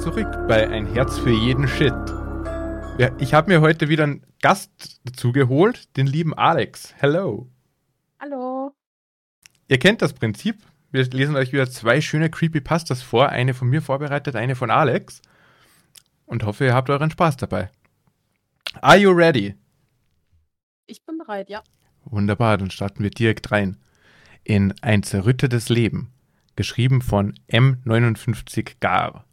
zurück 0.00 0.48
bei 0.48 0.66
Ein 0.66 0.86
Herz 0.86 1.18
für 1.18 1.30
jeden 1.30 1.68
Shit. 1.68 1.92
Ja, 2.96 3.14
ich 3.18 3.34
habe 3.34 3.50
mir 3.50 3.60
heute 3.60 3.90
wieder 3.90 4.04
einen 4.04 4.24
Gast 4.40 4.98
dazu 5.04 5.30
geholt, 5.30 5.94
den 5.98 6.06
lieben 6.06 6.32
Alex. 6.32 6.94
Hello. 6.96 7.50
Hallo. 8.18 8.72
Ihr 9.68 9.78
kennt 9.78 10.00
das 10.00 10.14
Prinzip. 10.14 10.56
Wir 10.90 11.04
lesen 11.04 11.36
euch 11.36 11.52
wieder 11.52 11.68
zwei 11.68 12.00
schöne 12.00 12.30
Creepypastas 12.30 13.02
vor. 13.02 13.28
Eine 13.28 13.52
von 13.52 13.68
mir 13.68 13.82
vorbereitet, 13.82 14.36
eine 14.36 14.56
von 14.56 14.70
Alex. 14.70 15.20
Und 16.24 16.44
hoffe, 16.44 16.64
ihr 16.64 16.74
habt 16.74 16.88
euren 16.88 17.10
Spaß 17.10 17.36
dabei. 17.36 17.70
Are 18.80 18.96
you 18.96 19.10
ready? 19.10 19.54
Ich 20.86 21.04
bin 21.04 21.18
bereit, 21.18 21.50
ja. 21.50 21.62
Wunderbar, 22.06 22.56
dann 22.56 22.70
starten 22.70 23.02
wir 23.02 23.10
direkt 23.10 23.52
rein. 23.52 23.76
In 24.44 24.72
Ein 24.80 25.02
zerrüttetes 25.02 25.68
Leben. 25.68 26.10
Geschrieben 26.56 27.02
von 27.02 27.34
M59 27.50 28.76
Gar. 28.80 29.26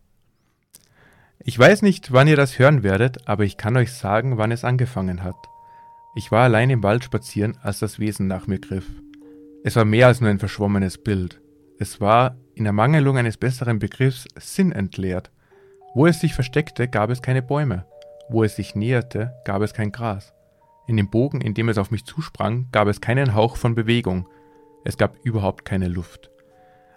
Ich 1.44 1.58
weiß 1.58 1.82
nicht, 1.82 2.12
wann 2.12 2.28
ihr 2.28 2.36
das 2.36 2.60
hören 2.60 2.84
werdet, 2.84 3.28
aber 3.28 3.44
ich 3.44 3.58
kann 3.58 3.78
euch 3.78 3.94
sagen, 3.94 4.38
wann 4.38 4.52
es 4.52 4.64
angefangen 4.64 5.24
hat. 5.24 5.38
Ich 6.16 6.32
war 6.32 6.44
allein 6.44 6.70
im 6.70 6.84
Wald 6.84 7.04
spazieren, 7.04 7.58
als 7.62 7.80
das 7.80 8.00
Wesen 8.00 8.28
nach 8.28 8.48
mir 8.48 8.60
griff. 8.60 8.88
Es 9.64 9.76
war 9.76 9.86
mehr 9.86 10.08
als 10.08 10.20
nur 10.20 10.30
ein 10.30 10.40
verschwommenes 10.40 10.98
Bild. 10.98 11.42
Es 11.80 12.02
war, 12.02 12.38
in 12.56 12.66
Ermangelung 12.66 13.18
eines 13.18 13.38
besseren 13.38 13.80
Begriffs, 13.80 14.26
sinnentleert. 14.36 15.32
Wo 15.94 16.08
es 16.08 16.20
sich 16.20 16.34
versteckte, 16.34 16.88
gab 16.88 17.12
es 17.12 17.22
keine 17.22 17.42
Bäume. 17.42 17.86
Wo 18.30 18.44
es 18.44 18.56
sich 18.56 18.76
näherte, 18.76 19.34
gab 19.46 19.62
es 19.62 19.74
kein 19.74 19.92
Gras. 19.92 20.34
In 20.88 20.98
dem 20.98 21.10
Bogen, 21.10 21.42
in 21.42 21.54
dem 21.54 21.70
es 21.70 21.78
auf 21.78 21.92
mich 21.92 22.06
zusprang, 22.06 22.68
gab 22.72 22.88
es 22.88 23.00
keinen 23.00 23.36
Hauch 23.36 23.58
von 23.58 23.76
Bewegung. 23.76 24.28
Es 24.86 24.98
gab 24.98 25.18
überhaupt 25.24 25.66
keine 25.66 25.88
Luft. 25.88 26.32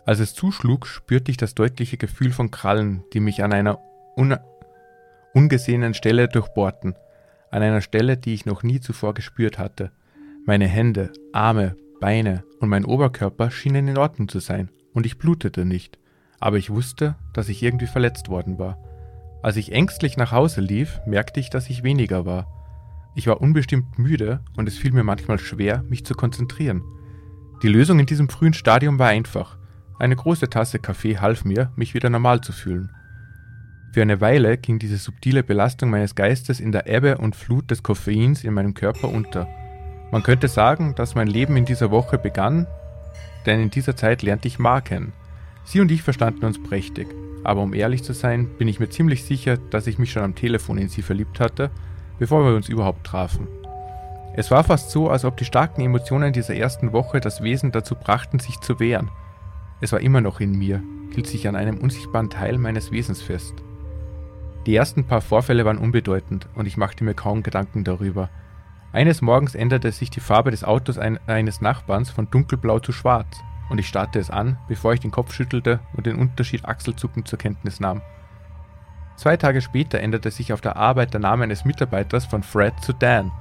Als 0.07 0.19
es 0.19 0.35
zuschlug, 0.35 0.87
spürte 0.87 1.31
ich 1.31 1.37
das 1.37 1.55
deutliche 1.55 1.99
Gefühl 1.99 2.33
von 2.33 2.51
Krallen, 2.51 3.05
die 3.13 3.21
mich 3.21 3.43
an 3.43 3.53
einer 3.53 3.79
un 4.17 4.37
ungesehenen 5.35 5.95
Stelle 5.95 6.29
durchbohrten, 6.29 6.95
an 7.51 7.63
einer 7.63 7.81
Stelle, 7.81 8.17
die 8.17 8.35
ich 8.35 8.47
noch 8.47 8.63
nie 8.63 8.81
zuvor 8.81 9.15
gespürt 9.15 9.59
hatte. 9.59 9.91
Meine 10.47 10.67
Hände, 10.67 11.13
Arme, 11.33 11.77
Beine 12.01 12.45
und 12.61 12.69
mein 12.69 12.85
Oberkörper 12.85 13.51
schienen 13.51 13.89
in 13.89 13.99
Ordnung 13.99 14.29
zu 14.29 14.41
sein, 14.41 14.71
und 14.93 15.07
ich 15.07 15.19
blutete 15.19 15.65
nicht, 15.65 15.99
aber 16.41 16.57
ich 16.57 16.71
wusste, 16.71 17.17
dass 17.33 17.49
ich 17.49 17.63
irgendwie 17.63 17.87
verletzt 17.87 18.29
worden 18.29 18.59
war. 18.59 18.79
Als 19.43 19.57
ich 19.57 19.73
ängstlich 19.73 20.17
nach 20.17 20.33
Hause 20.33 20.61
lief, 20.61 21.01
merkte 21.07 21.41
ich, 21.41 21.51
dass 21.51 21.71
ich 21.71 21.83
weniger 21.83 22.27
war. 22.27 22.47
Ich 23.15 23.27
war 23.27 23.41
unbestimmt 23.41 23.99
müde 23.99 24.41
und 24.57 24.69
es 24.69 24.79
fiel 24.79 24.93
mir 24.93 25.05
manchmal 25.05 25.39
schwer, 25.39 25.83
mich 25.89 26.05
zu 26.05 26.15
konzentrieren. 26.15 26.83
Die 27.63 27.69
Lösung 27.69 27.99
in 27.99 28.07
diesem 28.07 28.29
frühen 28.29 28.55
Stadium 28.55 28.99
war 28.99 29.09
einfach. 29.09 29.59
Eine 29.99 30.17
große 30.17 30.49
Tasse 30.49 30.79
Kaffee 30.79 31.19
half 31.19 31.45
mir, 31.45 31.73
mich 31.77 31.93
wieder 31.95 32.09
normal 32.09 32.41
zu 32.41 32.53
fühlen. 32.53 32.91
Für 33.93 34.03
eine 34.03 34.21
Weile 34.21 34.57
ging 34.57 34.79
diese 34.79 34.99
subtile 34.99 35.43
Belastung 35.43 35.91
meines 35.91 36.15
Geistes 36.15 36.61
in 36.61 36.71
der 36.71 36.87
Ebbe 36.87 37.19
und 37.19 37.35
Flut 37.35 37.73
des 37.73 37.83
Koffeins 37.83 38.45
in 38.45 38.55
meinem 38.55 38.73
Körper 38.73 39.09
unter. 39.09 39.49
Man 40.13 40.23
könnte 40.23 40.47
sagen, 40.47 40.95
dass 40.95 41.17
mein 41.17 41.27
Leben 41.27 41.57
in 41.57 41.65
dieser 41.65 41.91
Woche 41.91 42.17
begann, 42.17 42.69
denn 43.47 43.61
in 43.61 43.71
dieser 43.71 43.97
Zeit 43.97 44.23
lernte 44.23 44.47
ich 44.47 44.61
Mar 44.61 44.81
kennen. 44.81 45.13
Sie 45.65 45.81
und 45.81 45.91
ich 45.91 46.05
verstanden 46.05 46.45
uns 46.45 46.63
prächtig, 46.63 47.09
aber 47.43 47.63
um 47.63 47.75
ehrlich 47.75 48.05
zu 48.05 48.13
sein, 48.13 48.49
bin 48.59 48.69
ich 48.69 48.79
mir 48.79 48.91
ziemlich 48.91 49.25
sicher, 49.25 49.57
dass 49.57 49.89
ich 49.89 49.99
mich 49.99 50.13
schon 50.13 50.23
am 50.23 50.37
Telefon 50.37 50.79
in 50.79 50.89
sie 50.89 51.03
verliebt 51.03 51.41
hatte, 51.41 51.71
bevor 52.21 52.45
wir 52.45 52.55
uns 52.55 52.69
überhaupt 52.69 53.05
trafen. 53.05 53.49
Es 54.37 54.53
war 54.53 54.63
fast 54.63 54.91
so, 54.91 55.11
als 55.11 55.25
ob 55.25 55.37
die 55.37 55.45
starken 55.45 55.81
Emotionen 55.81 56.33
dieser 56.33 56.55
ersten 56.55 56.93
Woche 56.93 57.19
das 57.19 57.43
Wesen 57.43 57.73
dazu 57.73 57.97
brachten, 57.97 58.39
sich 58.39 58.61
zu 58.61 58.79
wehren. 58.79 59.11
Es 59.81 59.91
war 59.91 60.01
immer 60.01 60.21
noch 60.21 60.39
in 60.39 60.57
mir, 60.57 60.81
hielt 61.13 61.27
sich 61.27 61.49
an 61.49 61.57
einem 61.57 61.79
unsichtbaren 61.79 62.31
Teil 62.31 62.57
meines 62.57 62.93
Wesens 62.93 63.21
fest. 63.21 63.65
Die 64.71 64.77
ersten 64.77 65.03
paar 65.03 65.21
Vorfälle 65.21 65.65
waren 65.65 65.79
unbedeutend 65.79 66.47
und 66.55 66.65
ich 66.65 66.77
machte 66.77 67.03
mir 67.03 67.15
kaum 67.15 67.43
Gedanken 67.43 67.83
darüber. 67.83 68.31
Eines 68.93 69.21
Morgens 69.21 69.57
änderte 69.57 69.91
sich 69.91 70.11
die 70.11 70.21
Farbe 70.21 70.53
des 70.53 70.63
Autos 70.63 70.97
ein, 70.97 71.19
eines 71.27 71.61
Nachbarns 71.61 72.09
von 72.09 72.31
dunkelblau 72.31 72.79
zu 72.79 72.93
schwarz 72.93 73.43
und 73.69 73.79
ich 73.79 73.89
starrte 73.89 74.21
es 74.21 74.31
an, 74.31 74.59
bevor 74.69 74.93
ich 74.93 75.01
den 75.01 75.11
Kopf 75.11 75.35
schüttelte 75.35 75.81
und 75.95 76.07
den 76.07 76.15
Unterschied 76.15 76.67
achselzuckend 76.67 77.27
zur 77.27 77.41
Kenntnis 77.41 77.81
nahm. 77.81 78.01
Zwei 79.17 79.37
Tage 79.37 79.61
später 79.61 79.99
änderte 79.99 80.31
sich 80.31 80.53
auf 80.53 80.61
der 80.61 80.77
Arbeit 80.77 81.15
der 81.15 81.21
Name 81.21 81.43
eines 81.43 81.65
Mitarbeiters 81.65 82.27
von 82.27 82.45
Fred 82.45 82.75
zu 82.81 82.93
Dan. 82.93 83.33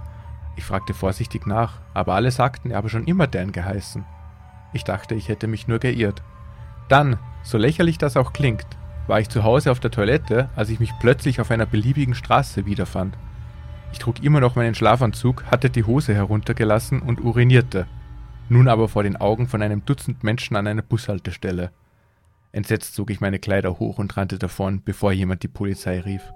Ich 0.56 0.63
fragte 0.63 0.95
vorsichtig 0.95 1.45
nach, 1.45 1.79
aber 1.94 2.16
alle 2.16 2.31
sagten, 2.31 2.72
er 2.72 2.78
habe 2.78 2.89
schon 2.89 3.06
immer 3.06 3.28
Dan 3.28 3.51
geheißen. 3.51 4.03
Ich 4.73 4.84
dachte, 4.84 5.13
ich 5.13 5.29
hätte 5.29 5.45
mich 5.45 5.68
nur 5.68 5.78
geirrt. 5.78 6.23
Dann, 6.88 7.19
so 7.44 7.59
lächerlich 7.59 8.00
das 8.00 8.18
auch 8.18 8.34
klingt, 8.34 8.66
war 9.09 9.20
ich 9.20 9.28
zu 9.28 9.44
Hause 9.44 9.72
auf 9.72 9.80
der 9.80 9.90
Toilette, 9.90 10.50
als 10.56 10.70
ich 10.70 10.80
mich 10.80 10.92
plötzlich 11.00 11.42
auf 11.42 11.50
einer 11.50 11.66
beliebigen 11.66 12.14
Straße 12.14 12.68
wiederfand. 12.68 13.18
Ich 13.92 13.97
trug 13.97 14.24
immer 14.24 14.40
noch 14.40 14.56
meinen 14.56 14.75
Schlafanzug, 14.75 15.46
hatte 15.46 15.72
die 15.72 15.84
Hose 15.84 16.14
heruntergelassen 16.14 17.02
und 17.02 17.19
urinierte, 17.19 17.88
nun 18.50 18.68
aber 18.68 18.88
vor 18.88 19.02
den 19.02 19.18
Augen 19.18 19.48
von 19.48 19.64
einem 19.64 19.84
Dutzend 19.84 20.24
Menschen 20.24 20.56
an 20.56 20.68
einer 20.68 20.84
Bushaltestelle. 20.84 21.72
Entsetzt 22.52 22.94
zog 22.94 23.09
ich 23.09 23.19
meine 23.19 23.40
Kleider 23.40 23.80
hoch 23.80 23.98
und 23.98 24.16
rannte 24.16 24.38
davon, 24.38 24.84
bevor 24.84 25.12
jemand 25.12 25.42
die 25.42 25.48
Polizei 25.48 26.00
rief. 26.00 26.31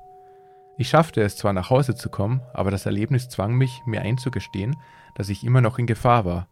Ich 0.79 0.89
schaffte 0.89 1.21
es 1.21 1.37
zwar 1.37 1.53
nach 1.53 1.69
Hause 1.69 1.93
zu 1.93 2.09
kommen, 2.09 2.41
aber 2.53 2.71
das 2.71 2.87
Erlebnis 2.87 3.29
zwang 3.29 3.53
mich, 3.53 3.81
mir 3.85 4.01
einzugestehen, 4.01 4.75
dass 5.13 5.29
ich 5.29 5.43
immer 5.43 5.61
noch 5.61 5.77
in 5.77 5.85
Gefahr 5.85 6.25
war. 6.25 6.47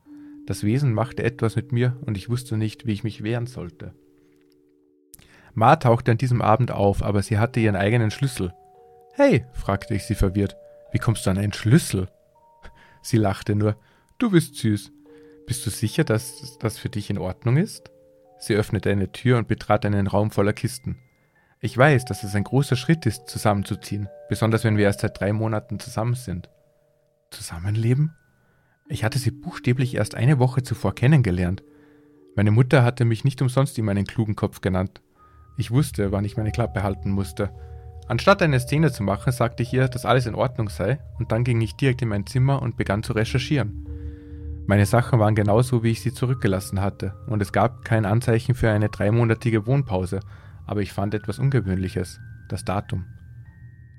Das 0.45 0.63
Wesen 0.63 0.93
machte 0.93 1.23
etwas 1.23 1.55
mit 1.55 1.71
mir 1.71 1.97
und 2.05 2.15
ich 2.15 2.29
wusste 2.29 2.57
nicht, 2.57 2.85
wie 2.85 2.93
ich 2.93 3.03
mich 3.03 3.23
wehren 3.23 3.47
sollte. 3.47 3.95
Ma 5.53 5.75
tauchte 5.75 6.11
an 6.11 6.17
diesem 6.17 6.41
Abend 6.41 6.71
auf, 6.71 7.03
aber 7.03 7.21
sie 7.21 7.37
hatte 7.37 7.59
ihren 7.59 7.75
eigenen 7.75 8.11
Schlüssel. 8.11 8.53
Hey, 9.13 9.45
fragte 9.53 9.93
ich 9.93 10.05
sie 10.05 10.15
verwirrt, 10.15 10.55
wie 10.91 10.99
kommst 10.99 11.25
du 11.25 11.29
an 11.29 11.37
einen 11.37 11.53
Schlüssel? 11.53 12.07
Sie 13.01 13.17
lachte 13.17 13.55
nur. 13.55 13.75
Du 14.17 14.31
bist 14.31 14.55
süß. 14.55 14.91
Bist 15.47 15.65
du 15.65 15.69
sicher, 15.69 16.03
dass 16.03 16.57
das 16.59 16.77
für 16.77 16.89
dich 16.89 17.09
in 17.09 17.17
Ordnung 17.17 17.57
ist? 17.57 17.91
Sie 18.39 18.55
öffnete 18.55 18.89
eine 18.89 19.11
Tür 19.11 19.37
und 19.37 19.47
betrat 19.47 19.85
einen 19.85 20.07
Raum 20.07 20.31
voller 20.31 20.53
Kisten. 20.53 20.97
Ich 21.59 21.77
weiß, 21.77 22.05
dass 22.05 22.23
es 22.23 22.33
ein 22.35 22.43
großer 22.43 22.75
Schritt 22.75 23.05
ist, 23.05 23.27
zusammenzuziehen, 23.27 24.09
besonders 24.29 24.63
wenn 24.63 24.77
wir 24.77 24.85
erst 24.85 25.01
seit 25.01 25.19
drei 25.19 25.31
Monaten 25.31 25.79
zusammen 25.79 26.15
sind. 26.15 26.49
Zusammenleben? 27.29 28.15
Ich 28.87 29.03
hatte 29.03 29.19
sie 29.19 29.31
buchstäblich 29.31 29.95
erst 29.95 30.15
eine 30.15 30.39
Woche 30.39 30.63
zuvor 30.63 30.95
kennengelernt. 30.95 31.63
Meine 32.35 32.51
Mutter 32.51 32.83
hatte 32.83 33.05
mich 33.05 33.23
nicht 33.23 33.41
umsonst 33.41 33.77
ihm 33.77 33.89
einen 33.89 34.05
klugen 34.05 34.35
Kopf 34.35 34.61
genannt. 34.61 35.01
Ich 35.61 35.69
wusste, 35.69 36.11
wann 36.11 36.25
ich 36.25 36.37
meine 36.37 36.51
Klappe 36.51 36.81
halten 36.81 37.11
musste. 37.11 37.51
Anstatt 38.07 38.41
eine 38.41 38.59
Szene 38.59 38.91
zu 38.91 39.03
machen, 39.03 39.31
sagte 39.31 39.61
ich 39.61 39.71
ihr, 39.71 39.87
dass 39.89 40.07
alles 40.07 40.25
in 40.25 40.33
Ordnung 40.33 40.69
sei, 40.69 40.97
und 41.19 41.31
dann 41.31 41.43
ging 41.43 41.61
ich 41.61 41.75
direkt 41.75 42.01
in 42.01 42.09
mein 42.09 42.25
Zimmer 42.25 42.63
und 42.63 42.77
begann 42.77 43.03
zu 43.03 43.13
recherchieren. 43.13 43.85
Meine 44.65 44.87
Sachen 44.87 45.19
waren 45.19 45.35
genauso, 45.35 45.83
wie 45.83 45.91
ich 45.91 46.01
sie 46.01 46.15
zurückgelassen 46.15 46.81
hatte, 46.81 47.13
und 47.27 47.43
es 47.43 47.51
gab 47.51 47.85
kein 47.85 48.05
Anzeichen 48.05 48.55
für 48.55 48.71
eine 48.71 48.89
dreimonatige 48.89 49.67
Wohnpause, 49.67 50.21
aber 50.65 50.81
ich 50.81 50.93
fand 50.93 51.13
etwas 51.13 51.37
Ungewöhnliches, 51.37 52.19
das 52.49 52.65
Datum. 52.65 53.05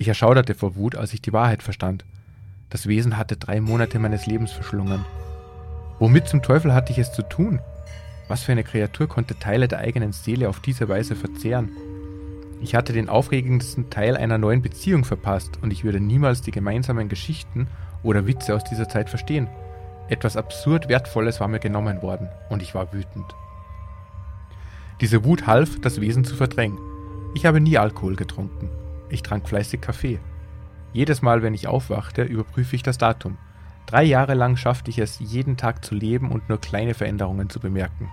Ich 0.00 0.08
erschauderte 0.08 0.56
vor 0.56 0.74
Wut, 0.74 0.96
als 0.96 1.14
ich 1.14 1.22
die 1.22 1.32
Wahrheit 1.32 1.62
verstand. 1.62 2.04
Das 2.70 2.88
Wesen 2.88 3.16
hatte 3.16 3.36
drei 3.36 3.60
Monate 3.60 4.00
meines 4.00 4.26
Lebens 4.26 4.50
verschlungen. 4.50 5.04
Womit 6.00 6.26
zum 6.26 6.42
Teufel 6.42 6.74
hatte 6.74 6.90
ich 6.90 6.98
es 6.98 7.12
zu 7.12 7.22
tun? 7.22 7.60
Was 8.28 8.44
für 8.44 8.52
eine 8.52 8.64
Kreatur 8.64 9.08
konnte 9.08 9.38
Teile 9.38 9.68
der 9.68 9.80
eigenen 9.80 10.12
Seele 10.12 10.48
auf 10.48 10.60
diese 10.60 10.88
Weise 10.88 11.16
verzehren? 11.16 11.70
Ich 12.62 12.76
hatte 12.76 12.92
den 12.92 13.08
aufregendsten 13.08 13.90
Teil 13.90 14.16
einer 14.16 14.38
neuen 14.38 14.62
Beziehung 14.62 15.04
verpasst 15.04 15.58
und 15.62 15.72
ich 15.72 15.82
würde 15.82 15.98
niemals 15.98 16.42
die 16.42 16.52
gemeinsamen 16.52 17.08
Geschichten 17.08 17.66
oder 18.04 18.26
Witze 18.26 18.54
aus 18.54 18.62
dieser 18.62 18.88
Zeit 18.88 19.10
verstehen. 19.10 19.48
Etwas 20.08 20.36
absurd 20.36 20.88
Wertvolles 20.88 21.40
war 21.40 21.48
mir 21.48 21.58
genommen 21.58 22.02
worden 22.02 22.28
und 22.50 22.62
ich 22.62 22.74
war 22.74 22.92
wütend. 22.92 23.34
Diese 25.00 25.24
Wut 25.24 25.48
half, 25.48 25.80
das 25.80 26.00
Wesen 26.00 26.24
zu 26.24 26.36
verdrängen. 26.36 26.78
Ich 27.34 27.46
habe 27.46 27.60
nie 27.60 27.78
Alkohol 27.78 28.14
getrunken. 28.14 28.70
Ich 29.08 29.22
trank 29.22 29.48
fleißig 29.48 29.80
Kaffee. 29.80 30.20
Jedes 30.92 31.20
Mal, 31.20 31.42
wenn 31.42 31.54
ich 31.54 31.66
aufwachte, 31.66 32.22
überprüfe 32.22 32.76
ich 32.76 32.84
das 32.84 32.98
Datum. 32.98 33.38
Drei 33.86 34.04
Jahre 34.04 34.34
lang 34.34 34.56
schaffte 34.56 34.90
ich 34.90 35.00
es, 35.00 35.18
jeden 35.18 35.56
Tag 35.56 35.84
zu 35.84 35.96
leben 35.96 36.30
und 36.30 36.48
nur 36.48 36.60
kleine 36.60 36.94
Veränderungen 36.94 37.50
zu 37.50 37.58
bemerken 37.58 38.08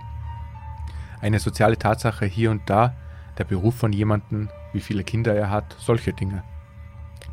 eine 1.20 1.38
soziale 1.38 1.78
Tatsache 1.78 2.26
hier 2.26 2.50
und 2.50 2.62
da, 2.66 2.94
der 3.38 3.44
Beruf 3.44 3.76
von 3.76 3.92
jemandem, 3.92 4.48
wie 4.72 4.80
viele 4.80 5.04
Kinder 5.04 5.34
er 5.34 5.50
hat, 5.50 5.76
solche 5.78 6.12
Dinge. 6.12 6.42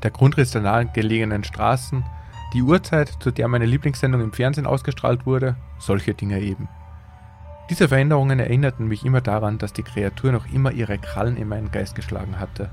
Der 0.04 0.12
Grundriss 0.12 0.52
der 0.52 0.62
nahegelegenen 0.62 1.44
Straßen, 1.44 2.04
die 2.54 2.62
Uhrzeit, 2.62 3.10
zu 3.20 3.32
der 3.32 3.48
meine 3.48 3.66
Lieblingssendung 3.66 4.22
im 4.22 4.34
Fernsehen 4.34 4.66
ausgestrahlt 4.66 5.26
wurde, 5.26 5.56
solche 5.80 6.14
Dinge 6.14 6.40
eben. 6.40 6.70
Diese 7.70 7.90
Veränderungen 7.90 8.40
erinnerten 8.40 8.88
mich 8.88 9.06
immer 9.06 9.20
daran, 9.20 9.58
dass 9.58 9.74
die 9.74 9.84
Kreatur 9.84 10.32
noch 10.32 10.52
immer 10.52 10.72
ihre 10.72 10.98
Krallen 10.98 11.36
in 11.36 11.50
meinen 11.50 11.72
Geist 11.72 11.96
geschlagen 11.96 12.40
hatte. 12.40 12.70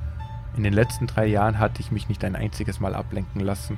In 0.56 0.62
den 0.62 0.72
letzten 0.72 1.08
drei 1.08 1.26
Jahren 1.26 1.58
hatte 1.58 1.80
ich 1.80 1.90
mich 1.90 2.08
nicht 2.08 2.24
ein 2.24 2.36
einziges 2.36 2.78
Mal 2.78 2.94
ablenken 2.94 3.40
lassen. 3.40 3.76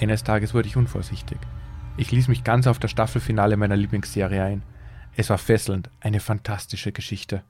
Eines 0.00 0.22
Tages 0.22 0.54
wurde 0.54 0.68
ich 0.68 0.76
unvorsichtig. 0.76 1.38
Ich 1.96 2.12
ließ 2.12 2.28
mich 2.28 2.44
ganz 2.44 2.68
auf 2.68 2.78
das 2.78 2.92
Staffelfinale 2.92 3.56
meiner 3.56 3.76
Lieblingsserie 3.76 4.44
ein– 4.44 4.62
es 5.18 5.30
war 5.30 5.38
fesselnd, 5.38 5.90
eine 5.98 6.20
fantastische 6.20 6.92
Geschichte. 6.92 7.42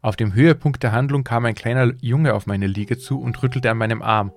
Auf 0.00 0.16
dem 0.16 0.34
Höhepunkt 0.34 0.82
der 0.82 0.90
Handlung 0.90 1.22
kam 1.22 1.44
ein 1.44 1.54
kleiner 1.54 1.92
Junge 2.00 2.34
auf 2.34 2.48
meine 2.48 2.66
Liege 2.66 2.98
zu 2.98 3.20
und 3.20 3.40
rüttelte 3.44 3.70
an 3.70 3.78
meinem 3.78 4.02
Arm. 4.02 4.32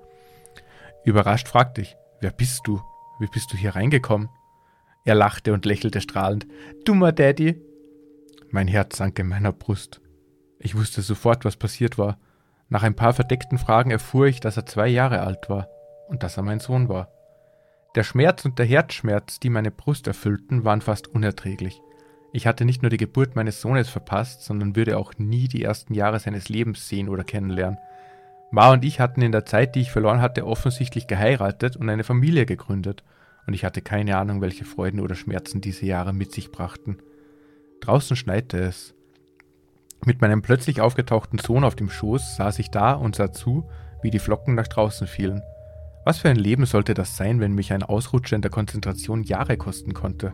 Überrascht 1.03 1.47
fragte 1.47 1.81
ich, 1.81 1.97
wer 2.21 2.29
bist 2.29 2.61
du? 2.65 2.79
Wie 3.19 3.25
bist 3.25 3.51
du 3.51 3.57
hier 3.57 3.75
reingekommen? 3.75 4.29
Er 5.03 5.15
lachte 5.15 5.51
und 5.51 5.65
lächelte 5.65 5.99
strahlend. 5.99 6.45
Dummer 6.85 7.11
Daddy. 7.11 7.59
Mein 8.51 8.67
Herz 8.67 8.97
sank 8.97 9.17
in 9.17 9.29
meiner 9.29 9.51
Brust. 9.51 9.99
Ich 10.59 10.77
wusste 10.77 11.01
sofort, 11.01 11.43
was 11.43 11.57
passiert 11.57 11.97
war. 11.97 12.19
Nach 12.69 12.83
ein 12.83 12.95
paar 12.95 13.13
verdeckten 13.13 13.57
Fragen 13.57 13.89
erfuhr 13.89 14.27
ich, 14.27 14.41
dass 14.41 14.57
er 14.57 14.67
zwei 14.67 14.87
Jahre 14.89 15.21
alt 15.21 15.49
war 15.49 15.69
und 16.07 16.21
dass 16.21 16.37
er 16.37 16.43
mein 16.43 16.59
Sohn 16.59 16.87
war. 16.87 17.09
Der 17.95 18.03
Schmerz 18.03 18.45
und 18.45 18.59
der 18.59 18.67
Herzschmerz, 18.67 19.39
die 19.39 19.49
meine 19.49 19.71
Brust 19.71 20.05
erfüllten, 20.05 20.65
waren 20.65 20.81
fast 20.81 21.07
unerträglich. 21.07 21.81
Ich 22.35 22.47
hatte 22.47 22.65
nicht 22.65 22.81
nur 22.81 22.89
die 22.89 22.97
Geburt 22.97 23.37
meines 23.37 23.61
Sohnes 23.61 23.87
verpasst, 23.87 24.43
sondern 24.43 24.75
würde 24.75 24.97
auch 24.97 25.13
nie 25.17 25.47
die 25.47 25.63
ersten 25.63 25.93
Jahre 25.93 26.19
seines 26.19 26.49
Lebens 26.49 26.89
sehen 26.89 27.07
oder 27.07 27.23
kennenlernen. 27.23 27.79
Ma 28.51 28.73
und 28.73 28.83
ich 28.83 28.99
hatten 28.99 29.21
in 29.21 29.31
der 29.31 29.45
Zeit, 29.45 29.73
die 29.73 29.79
ich 29.79 29.89
verloren 29.89 30.19
hatte, 30.19 30.45
offensichtlich 30.45 31.07
geheiratet 31.07 31.77
und 31.77 31.89
eine 31.89 32.03
Familie 32.03 32.45
gegründet, 32.45 33.05
und 33.47 33.53
ich 33.53 33.63
hatte 33.63 33.81
keine 33.81 34.17
Ahnung, 34.17 34.41
welche 34.41 34.65
Freuden 34.65 34.99
oder 34.99 35.15
Schmerzen 35.15 35.61
diese 35.61 35.85
Jahre 35.85 36.11
mit 36.11 36.33
sich 36.33 36.51
brachten. 36.51 36.97
Draußen 37.79 38.17
schneite 38.17 38.57
es. 38.57 38.93
Mit 40.05 40.19
meinem 40.19 40.41
plötzlich 40.41 40.81
aufgetauchten 40.81 41.39
Sohn 41.39 41.63
auf 41.63 41.77
dem 41.77 41.89
Schoß 41.89 42.35
saß 42.35 42.59
ich 42.59 42.69
da 42.69 42.95
und 42.95 43.15
sah 43.15 43.31
zu, 43.31 43.69
wie 44.01 44.11
die 44.11 44.19
Flocken 44.19 44.55
nach 44.55 44.67
draußen 44.67 45.07
fielen. 45.07 45.41
Was 46.03 46.17
für 46.17 46.27
ein 46.27 46.35
Leben 46.35 46.65
sollte 46.65 46.95
das 46.95 47.15
sein, 47.15 47.39
wenn 47.39 47.55
mich 47.55 47.71
ein 47.71 47.83
Ausrutscher 47.83 48.35
in 48.35 48.41
der 48.41 48.51
Konzentration 48.51 49.23
Jahre 49.23 49.55
kosten 49.55 49.93
konnte? 49.93 50.33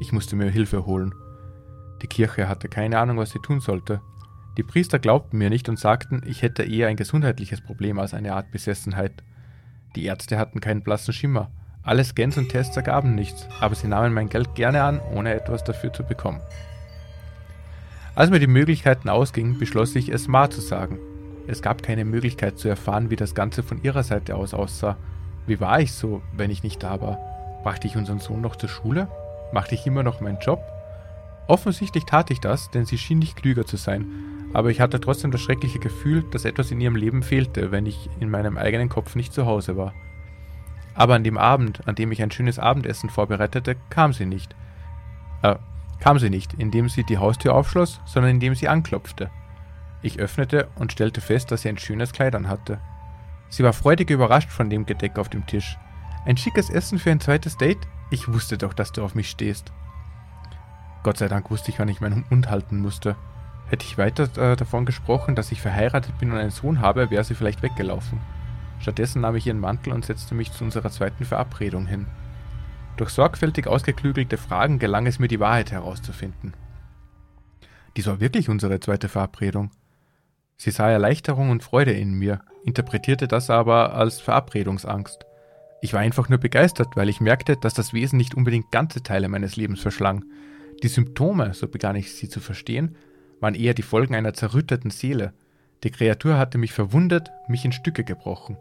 Ich 0.00 0.10
musste 0.10 0.34
mir 0.34 0.50
Hilfe 0.50 0.86
holen. 0.86 1.14
Die 2.02 2.06
Kirche 2.06 2.48
hatte 2.48 2.68
keine 2.68 2.98
Ahnung, 2.98 3.18
was 3.18 3.30
sie 3.30 3.38
tun 3.38 3.60
sollte. 3.60 4.00
Die 4.56 4.62
Priester 4.62 4.98
glaubten 4.98 5.38
mir 5.38 5.50
nicht 5.50 5.68
und 5.68 5.78
sagten, 5.78 6.22
ich 6.26 6.42
hätte 6.42 6.62
eher 6.62 6.88
ein 6.88 6.96
gesundheitliches 6.96 7.60
Problem 7.60 7.98
als 7.98 8.14
eine 8.14 8.34
Art 8.34 8.50
Besessenheit. 8.50 9.12
Die 9.94 10.04
Ärzte 10.04 10.38
hatten 10.38 10.60
keinen 10.60 10.82
blassen 10.82 11.12
Schimmer. 11.12 11.50
Alle 11.82 12.04
Scans 12.04 12.36
und 12.36 12.48
Tests 12.48 12.76
ergaben 12.76 13.14
nichts, 13.14 13.46
aber 13.60 13.74
sie 13.74 13.86
nahmen 13.86 14.12
mein 14.12 14.28
Geld 14.28 14.54
gerne 14.54 14.82
an, 14.82 15.00
ohne 15.14 15.34
etwas 15.34 15.62
dafür 15.62 15.92
zu 15.92 16.04
bekommen. 16.04 16.40
Als 18.14 18.30
mir 18.30 18.40
die 18.40 18.46
Möglichkeiten 18.46 19.08
ausgingen, 19.08 19.58
beschloss 19.58 19.94
ich, 19.94 20.08
es 20.08 20.26
Ma 20.26 20.48
zu 20.50 20.60
sagen. 20.60 20.98
Es 21.46 21.62
gab 21.62 21.82
keine 21.82 22.04
Möglichkeit 22.04 22.58
zu 22.58 22.68
erfahren, 22.68 23.10
wie 23.10 23.16
das 23.16 23.34
Ganze 23.34 23.62
von 23.62 23.82
ihrer 23.82 24.02
Seite 24.02 24.36
aus 24.36 24.54
aussah. 24.54 24.96
Wie 25.46 25.60
war 25.60 25.80
ich 25.80 25.92
so, 25.92 26.22
wenn 26.34 26.50
ich 26.50 26.62
nicht 26.62 26.82
da 26.82 27.00
war? 27.00 27.18
Brachte 27.62 27.86
ich 27.86 27.96
unseren 27.96 28.18
Sohn 28.18 28.40
noch 28.40 28.56
zur 28.56 28.68
Schule? 28.68 29.08
Machte 29.52 29.74
ich 29.74 29.86
immer 29.86 30.02
noch 30.02 30.20
meinen 30.20 30.40
Job? 30.40 30.60
Offensichtlich 31.46 32.04
tat 32.04 32.30
ich 32.30 32.40
das, 32.40 32.70
denn 32.70 32.86
sie 32.86 32.98
schien 32.98 33.18
nicht 33.18 33.36
klüger 33.36 33.66
zu 33.66 33.76
sein, 33.76 34.06
aber 34.52 34.70
ich 34.70 34.80
hatte 34.80 35.00
trotzdem 35.00 35.30
das 35.30 35.40
schreckliche 35.40 35.78
Gefühl, 35.78 36.24
dass 36.30 36.44
etwas 36.44 36.70
in 36.70 36.80
ihrem 36.80 36.96
Leben 36.96 37.22
fehlte, 37.22 37.70
wenn 37.70 37.86
ich 37.86 38.08
in 38.20 38.30
meinem 38.30 38.56
eigenen 38.56 38.88
Kopf 38.88 39.14
nicht 39.14 39.32
zu 39.32 39.46
Hause 39.46 39.76
war. 39.76 39.92
Aber 40.94 41.14
an 41.14 41.24
dem 41.24 41.36
Abend, 41.36 41.86
an 41.86 41.94
dem 41.94 42.10
ich 42.10 42.22
ein 42.22 42.30
schönes 42.30 42.58
Abendessen 42.58 43.10
vorbereitete, 43.10 43.76
kam 43.90 44.12
sie 44.12 44.26
nicht. 44.26 44.56
Äh, 45.42 45.56
kam 46.00 46.18
sie 46.18 46.30
nicht, 46.30 46.54
indem 46.54 46.88
sie 46.88 47.04
die 47.04 47.18
Haustür 47.18 47.54
aufschloss, 47.54 48.00
sondern 48.06 48.32
indem 48.32 48.54
sie 48.54 48.68
anklopfte. 48.68 49.30
Ich 50.02 50.18
öffnete 50.18 50.68
und 50.76 50.92
stellte 50.92 51.20
fest, 51.20 51.50
dass 51.50 51.62
sie 51.62 51.68
ein 51.68 51.78
schönes 51.78 52.12
Kleid 52.12 52.34
anhatte. 52.34 52.80
Sie 53.48 53.62
war 53.62 53.72
freudig 53.72 54.10
überrascht 54.10 54.50
von 54.50 54.70
dem 54.70 54.86
Gedeck 54.86 55.18
auf 55.18 55.28
dem 55.28 55.46
Tisch. 55.46 55.78
Ein 56.24 56.36
schickes 56.36 56.70
Essen 56.70 56.98
für 56.98 57.10
ein 57.10 57.20
zweites 57.20 57.56
Date? 57.56 57.86
Ich 58.10 58.32
wusste 58.32 58.58
doch, 58.58 58.72
dass 58.72 58.92
du 58.92 59.04
auf 59.04 59.14
mich 59.14 59.28
stehst. 59.28 59.72
Gott 61.06 61.18
sei 61.18 61.28
Dank 61.28 61.52
wusste 61.52 61.70
ich, 61.70 61.78
wann 61.78 61.86
ich 61.86 62.00
meinen 62.00 62.24
Mund 62.30 62.50
halten 62.50 62.80
musste. 62.80 63.14
Hätte 63.68 63.86
ich 63.86 63.96
weiter 63.96 64.24
äh, 64.36 64.56
davon 64.56 64.84
gesprochen, 64.84 65.36
dass 65.36 65.52
ich 65.52 65.62
verheiratet 65.62 66.18
bin 66.18 66.32
und 66.32 66.38
einen 66.38 66.50
Sohn 66.50 66.80
habe, 66.80 67.12
wäre 67.12 67.22
sie 67.22 67.36
vielleicht 67.36 67.62
weggelaufen. 67.62 68.18
Stattdessen 68.80 69.20
nahm 69.20 69.36
ich 69.36 69.46
ihren 69.46 69.60
Mantel 69.60 69.92
und 69.92 70.04
setzte 70.04 70.34
mich 70.34 70.50
zu 70.50 70.64
unserer 70.64 70.90
zweiten 70.90 71.24
Verabredung 71.24 71.86
hin. 71.86 72.08
Durch 72.96 73.10
sorgfältig 73.10 73.68
ausgeklügelte 73.68 74.36
Fragen 74.36 74.80
gelang 74.80 75.06
es 75.06 75.20
mir, 75.20 75.28
die 75.28 75.38
Wahrheit 75.38 75.70
herauszufinden. 75.70 76.54
Dies 77.96 78.08
war 78.08 78.18
wirklich 78.18 78.48
unsere 78.48 78.80
zweite 78.80 79.08
Verabredung. 79.08 79.70
Sie 80.56 80.72
sah 80.72 80.90
Erleichterung 80.90 81.50
und 81.50 81.62
Freude 81.62 81.92
in 81.92 82.14
mir, 82.14 82.40
interpretierte 82.64 83.28
das 83.28 83.48
aber 83.48 83.94
als 83.94 84.20
Verabredungsangst. 84.20 85.24
Ich 85.82 85.92
war 85.92 86.00
einfach 86.00 86.28
nur 86.28 86.38
begeistert, 86.38 86.96
weil 86.96 87.08
ich 87.08 87.20
merkte, 87.20 87.56
dass 87.56 87.74
das 87.74 87.92
Wesen 87.92 88.16
nicht 88.16 88.34
unbedingt 88.34 88.72
ganze 88.72 89.04
Teile 89.04 89.28
meines 89.28 89.54
Lebens 89.54 89.78
verschlang, 89.78 90.24
die 90.82 90.88
Symptome, 90.88 91.54
so 91.54 91.68
begann 91.68 91.96
ich 91.96 92.12
sie 92.14 92.28
zu 92.28 92.40
verstehen, 92.40 92.96
waren 93.40 93.54
eher 93.54 93.74
die 93.74 93.82
Folgen 93.82 94.14
einer 94.14 94.34
zerrütteten 94.34 94.90
Seele. 94.90 95.32
Die 95.84 95.90
Kreatur 95.90 96.38
hatte 96.38 96.58
mich 96.58 96.72
verwundet, 96.72 97.30
mich 97.48 97.64
in 97.64 97.72
Stücke 97.72 98.04
gebrochen. 98.04 98.56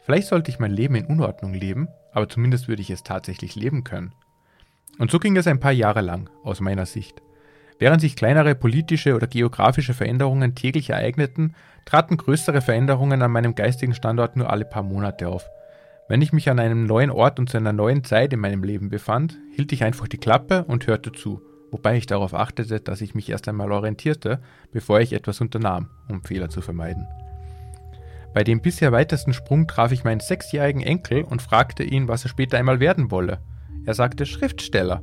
Vielleicht 0.00 0.28
sollte 0.28 0.50
ich 0.50 0.58
mein 0.58 0.72
Leben 0.72 0.94
in 0.94 1.06
Unordnung 1.06 1.54
leben, 1.54 1.88
aber 2.12 2.28
zumindest 2.28 2.68
würde 2.68 2.82
ich 2.82 2.90
es 2.90 3.02
tatsächlich 3.02 3.54
leben 3.54 3.84
können. 3.84 4.12
Und 4.98 5.10
so 5.10 5.18
ging 5.18 5.36
es 5.36 5.46
ein 5.46 5.60
paar 5.60 5.72
Jahre 5.72 6.02
lang, 6.02 6.30
aus 6.42 6.60
meiner 6.60 6.86
Sicht. 6.86 7.22
Während 7.78 8.00
sich 8.00 8.14
kleinere 8.14 8.54
politische 8.54 9.16
oder 9.16 9.26
geografische 9.26 9.94
Veränderungen 9.94 10.54
täglich 10.54 10.90
ereigneten, 10.90 11.54
traten 11.84 12.16
größere 12.16 12.60
Veränderungen 12.60 13.22
an 13.22 13.32
meinem 13.32 13.54
geistigen 13.54 13.94
Standort 13.94 14.36
nur 14.36 14.50
alle 14.50 14.64
paar 14.64 14.84
Monate 14.84 15.28
auf. 15.28 15.48
Wenn 16.06 16.20
ich 16.20 16.34
mich 16.34 16.50
an 16.50 16.58
einem 16.58 16.84
neuen 16.84 17.10
Ort 17.10 17.38
und 17.38 17.48
zu 17.48 17.56
einer 17.56 17.72
neuen 17.72 18.04
Zeit 18.04 18.34
in 18.34 18.40
meinem 18.40 18.62
Leben 18.62 18.90
befand, 18.90 19.38
hielt 19.56 19.72
ich 19.72 19.84
einfach 19.84 20.06
die 20.06 20.18
Klappe 20.18 20.64
und 20.64 20.86
hörte 20.86 21.12
zu, 21.12 21.40
wobei 21.70 21.96
ich 21.96 22.04
darauf 22.04 22.34
achtete, 22.34 22.80
dass 22.80 23.00
ich 23.00 23.14
mich 23.14 23.30
erst 23.30 23.48
einmal 23.48 23.72
orientierte, 23.72 24.40
bevor 24.70 25.00
ich 25.00 25.14
etwas 25.14 25.40
unternahm, 25.40 25.88
um 26.08 26.22
Fehler 26.22 26.50
zu 26.50 26.60
vermeiden. 26.60 27.06
Bei 28.34 28.44
dem 28.44 28.60
bisher 28.60 28.92
weitesten 28.92 29.32
Sprung 29.32 29.66
traf 29.66 29.92
ich 29.92 30.04
meinen 30.04 30.20
sechsjährigen 30.20 30.82
Enkel 30.82 31.22
und 31.22 31.40
fragte 31.40 31.84
ihn, 31.84 32.06
was 32.06 32.24
er 32.24 32.28
später 32.28 32.58
einmal 32.58 32.80
werden 32.80 33.10
wolle. 33.10 33.38
Er 33.86 33.94
sagte 33.94 34.26
Schriftsteller, 34.26 35.02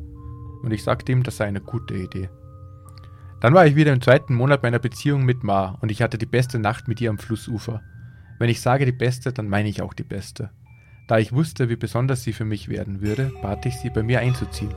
und 0.62 0.72
ich 0.72 0.84
sagte 0.84 1.12
ihm, 1.12 1.24
das 1.24 1.38
sei 1.38 1.46
eine 1.46 1.62
gute 1.62 1.96
Idee. 1.96 2.30
Dann 3.40 3.56
war 3.56 3.66
ich 3.66 3.76
wieder 3.76 3.92
im 3.92 4.02
zweiten 4.02 4.36
Monat 4.36 4.62
meiner 4.62 4.78
Beziehung 4.78 5.26
mit 5.26 5.44
Ma 5.44 5.80
und 5.82 5.90
ich 5.90 6.04
hatte 6.04 6.20
die 6.20 6.28
beste 6.28 6.60
Nacht 6.60 6.88
mit 6.88 7.02
ihr 7.02 7.10
am 7.10 7.18
Flussufer. 7.18 7.82
Wenn 8.38 8.50
ich 8.50 8.62
sage 8.62 8.86
die 8.86 8.92
beste, 8.92 9.34
dann 9.34 9.48
meine 9.48 9.70
ich 9.70 9.82
auch 9.82 9.96
die 9.96 10.04
beste. 10.04 10.52
Da 11.12 11.18
ich 11.18 11.34
wusste, 11.34 11.68
wie 11.68 11.76
besonders 11.76 12.24
sie 12.24 12.32
für 12.32 12.46
mich 12.46 12.70
werden 12.70 13.02
würde, 13.02 13.34
bat 13.42 13.66
ich 13.66 13.76
sie, 13.76 13.90
bei 13.90 14.02
mir 14.02 14.22
einzuziehen. 14.22 14.74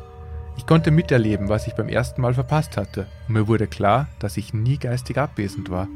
Ich 0.57 0.67
konnte 0.67 0.91
miterleben, 0.91 1.49
was 1.49 1.69
ich 1.69 1.75
beim 1.75 1.89
ersten 1.89 2.23
Mal 2.23 2.35
verpasst 2.35 2.77
hatte, 2.77 3.07
und 3.29 3.35
mir 3.35 3.47
wurde 3.47 3.69
klar, 3.69 4.09
dass 4.19 4.37
ich 4.37 4.53
nie 4.53 4.77
geistig 4.77 5.17
abwesend 5.17 5.71
war. 5.71 5.87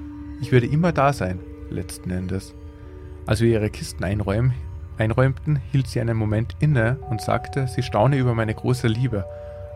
Ich 0.40 0.52
würde 0.52 0.68
immer 0.68 0.92
da 0.92 1.12
sein, 1.12 1.40
letzten 1.70 2.12
Endes. 2.12 2.54
Als 3.26 3.40
wir 3.40 3.50
ihre 3.50 3.68
Kisten 3.68 4.04
einräum, 4.04 4.52
einräumten, 4.96 5.60
hielt 5.72 5.88
sie 5.88 6.00
einen 6.00 6.16
Moment 6.16 6.54
inne 6.60 6.98
und 7.10 7.20
sagte, 7.20 7.66
sie 7.66 7.82
staune 7.82 8.16
über 8.16 8.36
meine 8.36 8.54
große 8.54 8.86
Liebe, 8.86 9.24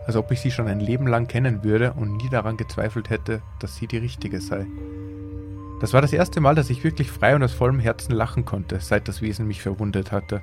als 0.07 0.15
ob 0.15 0.31
ich 0.31 0.39
sie 0.39 0.51
schon 0.51 0.69
ein 0.69 0.79
Leben 0.79 1.07
lang 1.07 1.27
kennen 1.27 1.65
würde 1.65 1.91
und 1.91 2.15
nie 2.15 2.29
daran 2.29 2.55
gezweifelt 2.55 3.09
hätte, 3.09 3.41
dass 3.59 3.75
sie 3.75 3.87
die 3.87 3.97
richtige 3.97 4.39
sei. 4.39 4.65
Das 5.81 5.91
war 5.91 6.01
das 6.01 6.13
erste 6.13 6.39
Mal, 6.39 6.55
dass 6.55 6.69
ich 6.69 6.85
wirklich 6.85 7.11
frei 7.11 7.35
und 7.35 7.43
aus 7.43 7.51
vollem 7.51 7.79
Herzen 7.79 8.13
lachen 8.13 8.45
konnte, 8.45 8.79
seit 8.79 9.09
das 9.09 9.21
Wesen 9.21 9.45
mich 9.45 9.61
verwundet 9.61 10.13
hatte. 10.13 10.41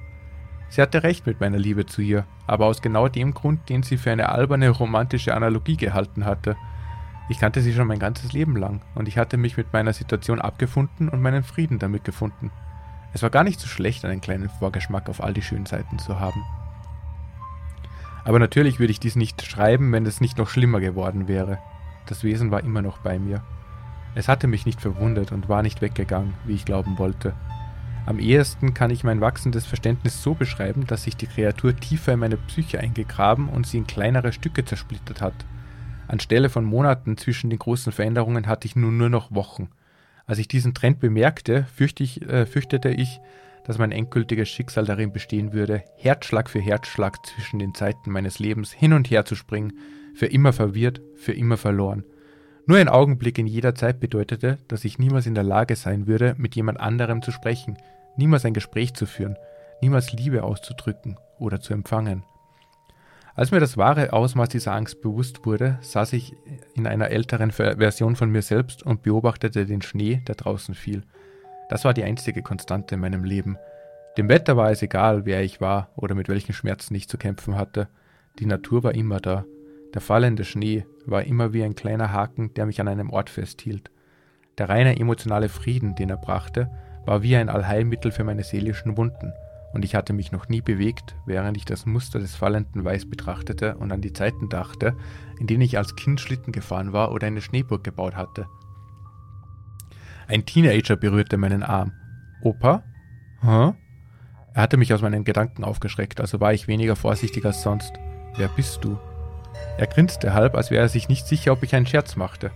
Sie 0.71 0.81
hatte 0.81 1.03
recht 1.03 1.27
mit 1.27 1.41
meiner 1.41 1.59
Liebe 1.59 1.85
zu 1.85 2.01
ihr, 2.01 2.25
aber 2.47 2.67
aus 2.67 2.81
genau 2.81 3.09
dem 3.09 3.35
Grund, 3.35 3.69
den 3.69 3.83
sie 3.83 3.97
für 3.97 4.13
eine 4.13 4.29
alberne 4.29 4.71
romantische 4.71 5.35
Analogie 5.35 5.77
gehalten 5.77 6.25
hatte. 6.25 6.57
Ich 7.29 7.39
kannte 7.39 7.61
sie 7.61 7.75
schon 7.75 7.89
mein 7.89 7.99
ganzes 7.99 8.33
Leben 8.33 8.57
lang, 8.57 8.81
und 8.95 9.09
ich 9.09 9.19
hatte 9.19 9.37
mich 9.37 9.57
mit 9.57 9.73
meiner 9.73 9.93
Situation 9.93 10.41
abgefunden 10.41 11.09
und 11.09 11.21
meinen 11.21 11.43
Frieden 11.43 11.81
damit 11.81 12.05
gefunden. 12.05 12.53
Es 13.13 13.23
war 13.23 13.31
gar 13.31 13.43
nicht 13.43 13.59
so 13.59 13.67
schlecht, 13.67 14.05
einen 14.05 14.21
kleinen 14.21 14.49
Vorgeschmack 14.49 15.09
auf 15.09 15.23
all 15.23 15.35
die 15.35 15.43
schönen 15.43 15.67
Seiten 15.67 15.99
zu 15.99 16.21
haben. 16.21 16.45
Aber 18.25 18.39
natürlich 18.39 18.79
würde 18.79 18.93
ich 18.93 19.01
dies 19.01 19.17
nicht 19.17 19.43
schreiben, 19.43 19.91
wenn 19.93 20.07
es 20.07 20.21
nicht 20.21 20.39
noch 20.39 20.49
schlimmer 20.49 20.79
geworden 20.79 21.27
wäre. 21.27 21.59
Das 22.07 22.23
Wesen 22.23 22.53
war 22.53 22.63
immer 22.63 22.83
noch 22.83 22.99
bei 22.99 23.19
mir. 23.19 23.43
Es 24.15 24.29
hatte 24.29 24.47
mich 24.47 24.67
nicht 24.67 24.81
verwundert 24.81 25.33
und 25.33 25.49
war 25.49 25.63
nicht 25.63 25.83
weggegangen, 25.83 26.35
wie 26.45 26.55
ich 26.55 26.65
glauben 26.65 26.99
wollte. 26.99 27.35
Am 28.11 28.19
ehesten 28.19 28.75
kann 28.75 28.91
ich 28.91 29.05
mein 29.05 29.21
wachsendes 29.21 29.67
Verständnis 29.67 30.21
so 30.21 30.35
beschreiben, 30.35 30.85
dass 30.85 31.05
sich 31.05 31.17
die 31.17 31.29
Kreatur 31.29 31.77
tiefer 31.77 32.15
in 32.15 32.19
meine 32.19 32.39
Psyche 32.39 32.81
eingegraben 32.81 33.49
und 33.49 33.69
sie 33.69 33.79
in 33.79 33.87
kleinere 33.87 34.33
Stücke 34.33 34.65
zersplittert 34.65 35.21
hat. 35.21 35.47
Anstelle 36.09 36.49
von 36.49 36.65
Monaten 36.65 37.17
zwischen 37.17 37.51
den 37.51 37.61
großen 37.61 37.93
Veränderungen 37.93 38.49
hatte 38.49 38.67
ich 38.67 38.75
nun 38.75 38.99
nur 38.99 39.11
noch 39.11 39.33
Wochen. 39.33 39.69
Als 40.27 40.41
ich 40.41 40.49
diesen 40.49 40.75
Trend 40.75 40.99
bemerkte, 40.99 41.69
fürchte 41.73 42.03
ich, 42.03 42.29
äh, 42.29 42.47
fürchtete 42.47 42.89
ich, 42.91 43.21
dass 43.63 43.79
mein 43.79 43.93
endgültiges 43.93 44.49
Schicksal 44.49 44.87
darin 44.87 45.13
bestehen 45.13 45.53
würde, 45.53 45.85
Herzschlag 45.97 46.51
für 46.51 46.59
Herzschlag 46.59 47.25
zwischen 47.25 47.61
den 47.61 47.75
Zeiten 47.75 48.11
meines 48.11 48.41
Lebens 48.41 48.73
hin 48.73 48.93
und 48.93 49.09
her 49.09 49.25
zu 49.25 49.37
springen, 49.37 49.75
für 50.17 50.27
immer 50.27 50.53
verwirrt, 50.53 51.01
für 51.15 51.33
immer 51.33 51.57
verloren. 51.57 52.03
Nur 52.67 52.79
ein 52.79 52.89
Augenblick 52.89 53.39
in 53.39 53.47
jeder 53.47 53.77
Zeit 53.77 54.01
bedeutete, 54.01 54.59
dass 54.67 54.85
ich 54.85 54.99
niemals 54.99 55.27
in 55.27 55.37
der 55.37 55.45
Lage 55.45 55.77
sein 55.77 56.09
würde, 56.09 56.35
mit 56.39 56.57
jemand 56.57 56.81
anderem 56.81 57.23
zu 57.23 57.31
sprechen, 57.31 57.77
niemals 58.17 58.45
ein 58.45 58.55
Gespräch 58.55 58.95
zu 58.95 59.07
führen, 59.07 59.37
niemals 59.81 60.13
Liebe 60.13 60.43
auszudrücken 60.43 61.19
oder 61.39 61.61
zu 61.61 61.73
empfangen. 61.73 62.25
Als 63.35 63.53
mir 63.53 63.61
das 63.61 63.77
wahre 63.77 64.13
Ausmaß 64.13 64.49
dieser 64.49 64.75
Angst 64.75 65.01
bewusst 65.01 65.47
wurde, 65.47 65.79
saß 65.81 66.13
ich 66.13 66.35
in 66.75 66.87
einer 66.87 67.11
älteren 67.11 67.53
Version 67.53 68.17
von 68.17 68.31
mir 68.31 68.43
selbst 68.43 68.83
und 68.83 69.03
beobachtete 69.03 69.67
den 69.67 69.83
Schnee, 69.83 70.23
der 70.27 70.35
draußen 70.35 70.75
fiel. 70.75 71.05
Das 71.69 71.85
war 71.85 71.95
die 71.95 72.05
einzige 72.05 72.43
Konstante 72.43 72.97
in 72.97 73.01
meinem 73.01 73.25
Leben. 73.25 73.57
Dem 74.19 74.29
Wetter 74.29 74.57
war 74.57 74.71
es 74.71 74.83
egal, 74.83 75.25
wer 75.25 75.43
ich 75.43 75.61
war 75.61 75.91
oder 75.97 76.15
mit 76.15 76.29
welchen 76.29 76.53
Schmerzen 76.53 76.95
ich 76.95 77.09
zu 77.09 77.17
kämpfen 77.17 77.57
hatte. 77.57 77.89
Die 78.39 78.47
Natur 78.47 78.83
war 78.83 78.95
immer 78.95 79.21
da. 79.21 79.45
Der 79.95 80.01
fallende 80.01 80.45
Schnee 80.45 80.85
war 81.07 81.25
immer 81.25 81.53
wie 81.53 81.63
ein 81.63 81.77
kleiner 81.77 82.13
Haken, 82.13 82.53
der 82.55 82.67
mich 82.67 82.81
an 82.81 82.89
einem 82.89 83.11
Ort 83.11 83.31
festhielt. 83.31 83.91
Der 84.59 84.69
reine 84.69 84.99
emotionale 84.99 85.49
Frieden, 85.49 85.95
den 85.95 86.11
er 86.11 86.17
brachte, 86.17 86.71
war 87.07 87.23
wie 87.23 87.37
ein 87.37 87.49
Allheilmittel 87.49 88.13
für 88.13 88.25
meine 88.25 88.45
seelischen 88.45 88.97
Wunden, 88.97 89.33
und 89.73 89.85
ich 89.85 89.95
hatte 89.95 90.13
mich 90.13 90.33
noch 90.33 90.49
nie 90.49 90.61
bewegt, 90.61 91.15
während 91.27 91.57
ich 91.57 91.65
das 91.65 91.87
Muster 91.87 92.19
des 92.19 92.35
fallenden 92.35 92.85
Weiß 92.85 93.09
betrachtete 93.09 93.77
und 93.77 93.93
an 93.93 94.01
die 94.01 94.13
Zeiten 94.13 94.49
dachte, 94.49 94.97
in 95.39 95.47
denen 95.47 95.63
ich 95.63 95.79
als 95.79 95.95
Kind 95.95 96.21
Schlitten 96.21 96.53
gefahren 96.53 96.93
war 96.93 97.13
oder 97.13 97.29
eine 97.29 97.41
Schneeburg 97.41 97.85
gebaut 97.85 98.17
hatte. 98.17 98.47
Ein 100.27 100.45
Teenager 100.45 100.97
berührte 100.97 101.37
meinen 101.37 101.63
Arm. 101.63 101.93
Opa? 102.43 102.83
Hä? 103.43 103.73
Er 104.53 104.63
hatte 104.63 104.77
mich 104.77 104.93
aus 104.93 105.03
meinen 105.03 105.25
Gedanken 105.25 105.63
aufgeschreckt, 105.63 106.21
also 106.21 106.41
war 106.41 106.53
ich 106.53 106.67
weniger 106.67 106.97
vorsichtig 106.97 107.45
als 107.45 107.63
sonst. 107.63 107.93
Wer 108.37 108.49
bist 108.49 108.85
du? 108.85 108.99
Er 109.79 109.87
grinste 109.87 110.35
halb, 110.35 110.55
als 110.55 110.71
wäre 110.71 110.83
er 110.83 110.89
sich 110.89 111.09
nicht 111.09 111.27
sicher, 111.27 111.53
ob 111.53 111.63
ich 111.63 111.75
einen 111.75 111.87
Scherz 111.87 112.17
machte. 112.17 112.51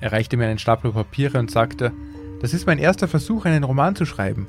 Er 0.00 0.12
reichte 0.12 0.36
mir 0.36 0.46
einen 0.46 0.58
Stapel 0.58 0.92
Papiere 0.92 1.38
und 1.38 1.50
sagte, 1.50 1.92
das 2.40 2.54
ist 2.54 2.66
mein 2.66 2.78
erster 2.78 3.08
Versuch, 3.08 3.44
einen 3.44 3.64
Roman 3.64 3.96
zu 3.96 4.04
schreiben. 4.04 4.46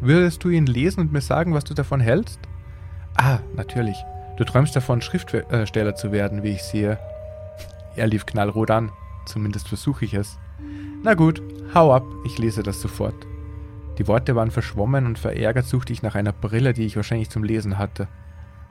Würdest 0.00 0.44
du 0.44 0.48
ihn 0.48 0.66
lesen 0.66 1.00
und 1.00 1.12
mir 1.12 1.20
sagen, 1.20 1.54
was 1.54 1.64
du 1.64 1.74
davon 1.74 2.00
hältst? 2.00 2.40
Ah, 3.16 3.38
natürlich. 3.56 3.96
Du 4.36 4.44
träumst 4.44 4.74
davon, 4.74 5.00
Schriftsteller 5.00 5.94
zu 5.94 6.12
werden, 6.12 6.42
wie 6.42 6.50
ich 6.50 6.62
sehe. 6.62 6.98
Er 7.96 8.06
lief 8.06 8.26
knallrot 8.26 8.70
an. 8.70 8.90
Zumindest 9.26 9.68
versuche 9.68 10.04
ich 10.04 10.14
es. 10.14 10.38
Na 11.02 11.14
gut, 11.14 11.42
hau 11.74 11.92
ab, 11.92 12.04
ich 12.24 12.38
lese 12.38 12.62
das 12.62 12.80
sofort. 12.80 13.14
Die 13.98 14.08
Worte 14.08 14.34
waren 14.34 14.50
verschwommen 14.50 15.06
und 15.06 15.18
verärgert 15.18 15.66
suchte 15.66 15.92
ich 15.92 16.02
nach 16.02 16.14
einer 16.14 16.32
Brille, 16.32 16.72
die 16.72 16.84
ich 16.84 16.96
wahrscheinlich 16.96 17.30
zum 17.30 17.44
Lesen 17.44 17.78
hatte. 17.78 18.08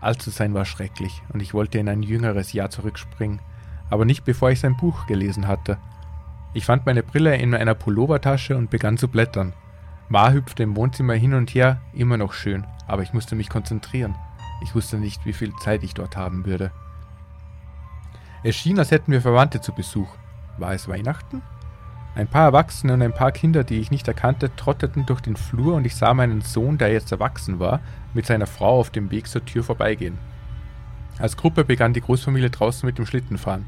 Alt 0.02 0.22
zu 0.22 0.32
sein 0.32 0.54
war 0.54 0.66
schrecklich 0.66 1.24
und 1.34 1.42
ich 1.42 1.54
wollte 1.54 1.80
in 1.80 1.88
ein 1.88 2.04
jüngeres 2.04 2.52
Jahr 2.52 2.70
zurückspringen, 2.70 3.40
aber 3.90 4.04
nicht 4.04 4.26
bevor 4.26 4.52
ich 4.52 4.60
sein 4.60 4.76
Buch 4.76 5.08
gelesen 5.08 5.48
hatte. 5.48 5.78
Ich 6.54 6.66
fand 6.66 6.86
meine 6.86 7.02
Brille 7.02 7.36
in 7.36 7.56
einer 7.56 7.74
Pullovertasche 7.74 8.56
und 8.56 8.70
begann 8.70 8.98
zu 8.98 9.08
blättern. 9.08 9.54
Ma 10.10 10.32
hüpfte 10.32 10.64
im 10.64 10.76
Wohnzimmer 10.76 11.14
hin 11.14 11.34
und 11.34 11.56
her, 11.56 11.82
immer 11.94 12.18
noch 12.18 12.34
schön, 12.34 12.66
aber 12.88 13.02
ich 13.02 13.14
musste 13.14 13.36
mich 13.36 13.50
konzentrieren. 13.50 14.16
Ich 14.62 14.76
wusste 14.76 14.98
nicht, 14.98 15.26
wie 15.26 15.34
viel 15.34 15.52
Zeit 15.64 15.84
ich 15.84 15.94
dort 15.94 16.16
haben 16.16 16.46
würde. 16.46 16.72
Es 18.44 18.56
schien, 18.56 18.78
als 18.78 18.92
hätten 18.92 19.12
wir 19.12 19.22
Verwandte 19.22 19.62
zu 19.62 19.74
Besuch. 19.74 20.10
War 20.58 20.74
es 20.74 20.88
Weihnachten? 20.88 21.42
Ein 22.16 22.28
paar 22.28 22.46
Erwachsene 22.46 22.94
und 22.94 23.02
ein 23.02 23.14
paar 23.14 23.32
Kinder, 23.32 23.64
die 23.64 23.80
ich 23.80 23.90
nicht 23.90 24.08
erkannte, 24.08 24.56
trotteten 24.56 25.08
durch 25.08 25.22
den 25.22 25.36
Flur 25.36 25.74
und 25.74 25.86
ich 25.86 25.96
sah 25.96 26.14
meinen 26.14 26.42
Sohn, 26.42 26.78
der 26.78 26.92
jetzt 26.92 27.12
erwachsen 27.12 27.60
war, 27.60 27.80
mit 28.14 28.28
seiner 28.28 28.46
Frau 28.46 28.80
auf 28.80 28.92
dem 28.92 29.10
Weg 29.10 29.28
zur 29.28 29.44
Tür 29.44 29.64
vorbeigehen. 29.64 30.20
Als 31.18 31.38
Gruppe 31.38 31.64
begann 31.64 31.94
die 31.94 32.02
Großfamilie 32.02 32.52
draußen 32.52 32.86
mit 32.86 33.00
dem 33.00 33.08
Schlittenfahren. 33.08 33.66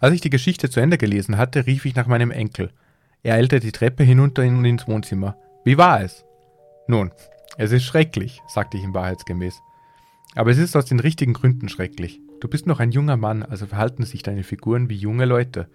Als 0.00 0.14
ich 0.14 0.20
die 0.20 0.30
Geschichte 0.30 0.70
zu 0.70 0.80
Ende 0.80 0.98
gelesen 0.98 1.36
hatte, 1.36 1.66
rief 1.66 1.84
ich 1.84 1.94
nach 1.94 2.06
meinem 2.06 2.30
Enkel. 2.30 2.70
Er 3.22 3.34
eilte 3.34 3.60
die 3.60 3.72
Treppe 3.72 4.04
hinunter 4.04 4.42
und 4.42 4.64
ins 4.64 4.86
Wohnzimmer. 4.86 5.36
Wie 5.64 5.78
war 5.78 6.02
es? 6.02 6.24
Nun, 6.86 7.10
es 7.56 7.72
ist 7.72 7.84
schrecklich, 7.84 8.42
sagte 8.46 8.76
ich 8.76 8.84
ihm 8.84 8.94
wahrheitsgemäß. 8.94 9.60
Aber 10.34 10.50
es 10.50 10.58
ist 10.58 10.76
aus 10.76 10.84
den 10.84 11.00
richtigen 11.00 11.32
Gründen 11.32 11.68
schrecklich. 11.68 12.20
Du 12.40 12.48
bist 12.48 12.66
noch 12.66 12.80
ein 12.80 12.90
junger 12.90 13.16
Mann, 13.16 13.42
also 13.42 13.66
verhalten 13.66 14.04
sich 14.04 14.22
deine 14.22 14.42
Figuren 14.42 14.90
wie 14.90 14.96
junge 14.96 15.24
Leute. 15.24 15.68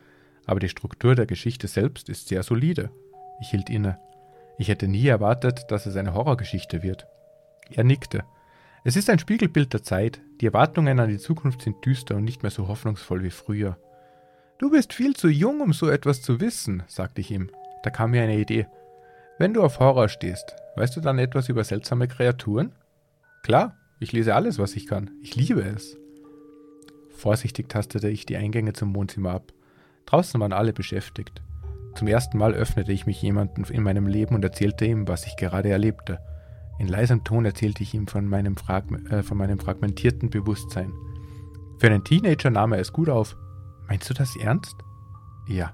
Aber 0.45 0.59
die 0.59 0.69
Struktur 0.69 1.15
der 1.15 1.25
Geschichte 1.25 1.67
selbst 1.67 2.09
ist 2.09 2.27
sehr 2.27 2.43
solide. 2.43 2.91
Ich 3.41 3.49
hielt 3.49 3.69
inne. 3.69 3.97
Ich 4.57 4.67
hätte 4.67 4.87
nie 4.87 5.07
erwartet, 5.07 5.65
dass 5.69 5.85
es 5.85 5.95
eine 5.95 6.13
Horrorgeschichte 6.13 6.83
wird. 6.83 7.07
Er 7.71 7.85
nickte. 7.85 8.25
Es 8.83 8.95
ist 8.95 9.09
ein 9.09 9.19
Spiegelbild 9.19 9.73
der 9.73 9.83
Zeit. 9.83 10.21
Die 10.41 10.47
Erwartungen 10.47 10.99
an 10.99 11.09
die 11.09 11.17
Zukunft 11.17 11.61
sind 11.61 11.85
düster 11.85 12.15
und 12.15 12.25
nicht 12.25 12.43
mehr 12.43 12.51
so 12.51 12.67
hoffnungsvoll 12.67 13.23
wie 13.23 13.29
früher. 13.29 13.77
Du 14.59 14.69
bist 14.69 14.91
viel 14.91 15.15
zu 15.15 15.29
jung, 15.29 15.61
um 15.61 15.71
so 15.71 15.89
etwas 15.89 16.21
zu 16.21 16.41
wissen, 16.41 16.83
sagte 16.85 17.21
ich 17.21 17.31
ihm. 17.31 17.49
Da 17.81 17.91
kam 17.91 18.11
mir 18.11 18.23
eine 18.23 18.37
Idee. 18.37 18.67
Wenn 19.37 19.53
du 19.53 19.63
auf 19.63 19.79
Horror 19.79 20.09
stehst, 20.09 20.53
weißt 20.75 20.97
du 20.97 20.99
dann 20.99 21.17
etwas 21.17 21.47
über 21.47 21.63
seltsame 21.63 22.09
Kreaturen? 22.09 22.73
Klar, 23.41 23.77
ich 24.01 24.11
lese 24.11 24.35
alles, 24.35 24.59
was 24.59 24.75
ich 24.75 24.85
kann. 24.85 25.11
Ich 25.23 25.37
liebe 25.37 25.61
es. 25.61 25.97
Vorsichtig 27.09 27.69
tastete 27.69 28.09
ich 28.09 28.25
die 28.25 28.35
Eingänge 28.35 28.73
zum 28.73 28.93
Wohnzimmer 28.93 29.31
ab. 29.31 29.53
Draußen 30.05 30.37
waren 30.41 30.51
alle 30.51 30.73
beschäftigt. 30.73 31.41
Zum 31.95 32.09
ersten 32.09 32.37
Mal 32.37 32.53
öffnete 32.53 32.91
ich 32.91 33.05
mich 33.05 33.21
jemandem 33.21 33.63
in 33.63 33.81
meinem 33.81 34.07
Leben 34.07 34.35
und 34.35 34.43
erzählte 34.43 34.83
ihm, 34.83 35.07
was 35.07 35.25
ich 35.25 35.37
gerade 35.37 35.69
erlebte. 35.69 36.19
In 36.79 36.89
leisem 36.89 37.23
Ton 37.23 37.45
erzählte 37.45 37.81
ich 37.81 37.93
ihm 37.93 38.07
von 38.07 38.25
meinem, 38.25 38.57
Frag 38.57 38.83
äh, 39.09 39.23
von 39.23 39.37
meinem 39.37 39.59
fragmentierten 39.59 40.29
Bewusstsein. 40.29 40.91
Für 41.77 41.87
einen 41.87 42.03
Teenager 42.03 42.49
nahm 42.49 42.73
er 42.73 42.79
es 42.79 42.91
gut 42.91 43.07
auf, 43.07 43.37
Meinst 43.89 44.09
du 44.09 44.13
das 44.13 44.35
ernst? 44.35 44.77
Ja. 45.47 45.73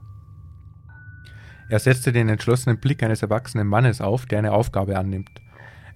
Er 1.70 1.80
setzte 1.80 2.14
den 2.14 2.30
entschlossenen 2.30 2.80
Blick 2.80 3.04
eines 3.04 3.22
erwachsenen 3.22 3.68
Mannes 3.68 4.00
auf, 4.00 4.26
der 4.26 4.40
eine 4.40 4.54
Aufgabe 4.54 4.98
annimmt. 4.98 5.30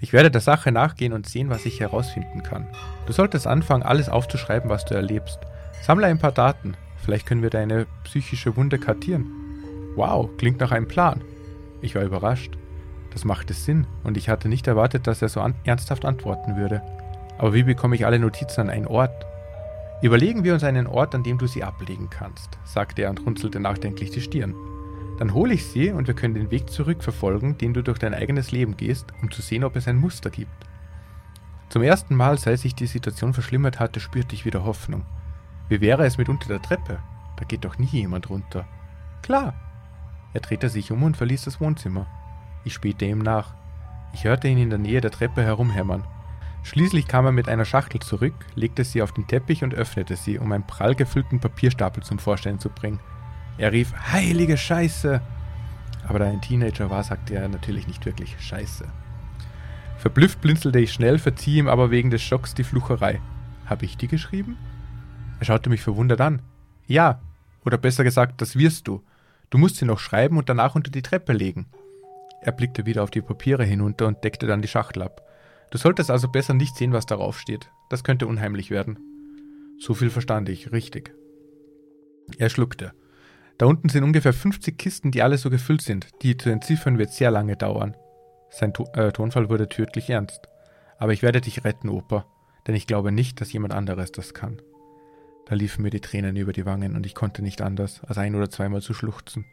Ich 0.01 0.13
werde 0.13 0.29
der 0.29 0.41
Sache 0.41 0.71
nachgehen 0.71 1.13
und 1.13 1.27
sehen, 1.27 1.49
was 1.49 1.65
ich 1.65 1.79
herausfinden 1.79 2.43
kann. 2.43 2.67
Du 3.05 3.13
solltest 3.13 3.47
anfangen, 3.47 3.83
alles 3.83 4.09
aufzuschreiben, 4.09 4.69
was 4.69 4.85
du 4.85 4.95
erlebst. 4.95 5.39
Sammle 5.81 6.07
ein 6.07 6.19
paar 6.19 6.31
Daten. 6.31 6.75
Vielleicht 6.97 7.25
können 7.25 7.41
wir 7.41 7.49
deine 7.49 7.85
psychische 8.03 8.55
Wunde 8.57 8.79
kartieren. 8.79 9.25
Wow, 9.95 10.29
klingt 10.38 10.59
nach 10.59 10.71
einem 10.71 10.88
Plan. 10.88 11.21
Ich 11.81 11.95
war 11.95 12.03
überrascht. 12.03 12.57
Das 13.11 13.25
machte 13.25 13.53
Sinn 13.53 13.88
und 14.03 14.17
ich 14.17 14.29
hatte 14.29 14.49
nicht 14.49 14.67
erwartet, 14.67 15.07
dass 15.07 15.21
er 15.21 15.29
so 15.29 15.41
an 15.41 15.55
ernsthaft 15.63 16.05
antworten 16.05 16.57
würde. 16.57 16.81
Aber 17.38 17.53
wie 17.53 17.63
bekomme 17.63 17.95
ich 17.95 18.05
alle 18.05 18.19
Notizen 18.19 18.61
an 18.61 18.69
einen 18.69 18.88
Ort? 18.88 19.25
Überlegen 20.01 20.45
wir 20.45 20.53
uns 20.53 20.63
einen 20.63 20.87
Ort, 20.87 21.13
an 21.13 21.23
dem 21.23 21.37
du 21.37 21.45
sie 21.45 21.63
ablegen 21.63 22.09
kannst, 22.09 22.57
sagte 22.63 23.01
er 23.01 23.09
und 23.09 23.25
runzelte 23.25 23.59
nachdenklich 23.59 24.11
die 24.11 24.21
Stirn. 24.21 24.55
Dann 25.17 25.33
hole 25.33 25.53
ich 25.53 25.65
sie 25.65 25.91
und 25.91 26.07
wir 26.07 26.13
können 26.13 26.35
den 26.35 26.51
Weg 26.51 26.69
zurückverfolgen, 26.69 27.57
den 27.57 27.73
du 27.73 27.83
durch 27.83 27.99
dein 27.99 28.13
eigenes 28.13 28.53
Leben 28.53 28.77
gehst, 28.77 29.07
um 29.21 29.29
zu 29.29 29.41
sehen, 29.41 29.65
ob 29.65 29.75
es 29.75 29.89
ein 29.89 29.97
Muster 29.97 30.29
gibt. 30.29 30.65
Zum 31.67 31.83
ersten 31.83 32.15
Mal, 32.15 32.37
seit 32.37 32.59
sich 32.59 32.73
die 32.73 32.87
Situation 32.87 33.33
verschlimmert 33.33 33.81
hatte, 33.81 33.99
spürte 33.99 34.33
ich 34.33 34.45
wieder 34.45 34.63
Hoffnung. 34.63 35.03
Wie 35.67 35.81
wäre 35.81 36.05
es 36.05 36.17
mit 36.17 36.29
unter 36.29 36.47
der 36.47 36.61
Treppe? 36.61 36.99
Da 37.35 37.43
geht 37.43 37.65
doch 37.65 37.77
nie 37.77 37.85
jemand 37.87 38.29
runter. 38.29 38.65
Klar. 39.21 39.53
Er 40.33 40.39
drehte 40.39 40.69
sich 40.69 40.91
um 40.91 41.03
und 41.03 41.17
verließ 41.17 41.43
das 41.43 41.59
Wohnzimmer. 41.59 42.07
Ich 42.63 42.73
spähte 42.73 43.05
ihm 43.05 43.19
nach. 43.19 43.53
Ich 44.13 44.23
hörte 44.23 44.47
ihn 44.47 44.57
in 44.57 44.69
der 44.69 44.79
Nähe 44.79 45.01
der 45.01 45.11
Treppe 45.11 45.43
herumhämmern. 45.43 46.05
Schließlich 46.63 47.07
kam 47.07 47.25
er 47.25 47.31
mit 47.31 47.49
einer 47.49 47.65
Schachtel 47.65 48.01
zurück, 48.01 48.33
legte 48.55 48.83
sie 48.83 49.01
auf 49.01 49.11
den 49.11 49.27
Teppich 49.27 49.63
und 49.63 49.73
öffnete 49.73 50.15
sie, 50.15 50.37
um 50.37 50.51
einen 50.51 50.67
prall 50.67 50.95
gefüllten 50.95 51.39
Papierstapel 51.39 52.03
zum 52.03 52.19
Vorstellen 52.19 52.59
zu 52.59 52.69
bringen. 52.69 52.99
Er 53.57 53.71
rief, 53.71 53.93
heilige 54.11 54.57
Scheiße! 54.57 55.21
Aber 56.07 56.19
da 56.19 56.25
ein 56.25 56.41
Teenager 56.41 56.89
war, 56.89 57.03
sagte 57.03 57.35
er 57.35 57.47
natürlich 57.47 57.87
nicht 57.87 58.05
wirklich 58.05 58.35
Scheiße. 58.39 58.87
Verblüfft 59.97 60.41
blinzelte 60.41 60.79
ich 60.79 60.93
schnell, 60.93 61.19
verzieh 61.19 61.57
ihm 61.57 61.67
aber 61.67 61.91
wegen 61.91 62.09
des 62.09 62.21
Schocks 62.21 62.53
die 62.53 62.63
Flucherei. 62.63 63.19
Habe 63.65 63.85
ich 63.85 63.97
die 63.97 64.07
geschrieben? 64.07 64.57
Er 65.39 65.45
schaute 65.45 65.69
mich 65.69 65.81
verwundert 65.81 66.21
an. 66.21 66.41
Ja, 66.87 67.19
oder 67.65 67.77
besser 67.77 68.03
gesagt, 68.03 68.41
das 68.41 68.55
wirst 68.55 68.87
du. 68.87 69.03
Du 69.49 69.57
musst 69.57 69.75
sie 69.75 69.85
noch 69.85 69.99
schreiben 69.99 70.37
und 70.37 70.49
danach 70.49 70.75
unter 70.75 70.89
die 70.89 71.01
Treppe 71.01 71.33
legen. 71.33 71.67
Er 72.41 72.51
blickte 72.51 72.85
wieder 72.85 73.03
auf 73.03 73.11
die 73.11 73.21
Papiere 73.21 73.65
hinunter 73.65 74.07
und 74.07 74.23
deckte 74.23 74.47
dann 74.47 74.61
die 74.61 74.67
Schachtel 74.67 75.03
ab. 75.03 75.21
Du 75.71 75.77
solltest 75.77 76.09
also 76.09 76.27
besser 76.27 76.53
nicht 76.53 76.75
sehen, 76.75 76.93
was 76.93 77.05
darauf 77.05 77.39
steht. 77.39 77.69
Das 77.89 78.03
könnte 78.03 78.27
unheimlich 78.27 78.71
werden. 78.71 78.97
So 79.79 79.93
viel 79.93 80.09
verstand 80.09 80.49
ich, 80.49 80.71
richtig. 80.71 81.13
Er 82.38 82.49
schluckte. 82.49 82.93
Da 83.57 83.65
unten 83.65 83.89
sind 83.89 84.03
ungefähr 84.03 84.33
50 84.33 84.77
Kisten, 84.77 85.11
die 85.11 85.21
alle 85.21 85.38
so 85.38 85.49
gefüllt 85.49 85.81
sind. 85.81 86.07
Die 86.21 86.38
zu 86.38 86.49
entziffern 86.49 86.97
wird 86.97 87.11
sehr 87.11 87.29
lange 87.29 87.55
dauern. 87.55 87.95
Sein 88.49 88.73
to 88.73 88.85
äh, 88.93 89.11
Tonfall 89.11 89.49
wurde 89.49 89.69
tödlich 89.69 90.09
ernst. 90.09 90.47
Aber 90.97 91.13
ich 91.13 91.21
werde 91.21 91.41
dich 91.41 91.63
retten, 91.63 91.89
Opa, 91.89 92.25
denn 92.67 92.75
ich 92.75 92.88
glaube 92.88 93.11
nicht, 93.11 93.39
dass 93.39 93.53
jemand 93.53 93.73
anderes 93.73 94.11
das 94.11 94.33
kann. 94.33 94.61
Da 95.45 95.55
liefen 95.55 95.83
mir 95.83 95.91
die 95.91 96.01
Tränen 96.01 96.35
über 96.35 96.53
die 96.53 96.65
Wangen 96.65 96.95
und 96.95 97.05
ich 97.05 97.15
konnte 97.15 97.41
nicht 97.41 97.61
anders, 97.61 98.01
als 98.03 98.17
ein 98.17 98.35
oder 98.35 98.49
zweimal 98.49 98.81
zu 98.81 98.93
schluchzen. 98.93 99.45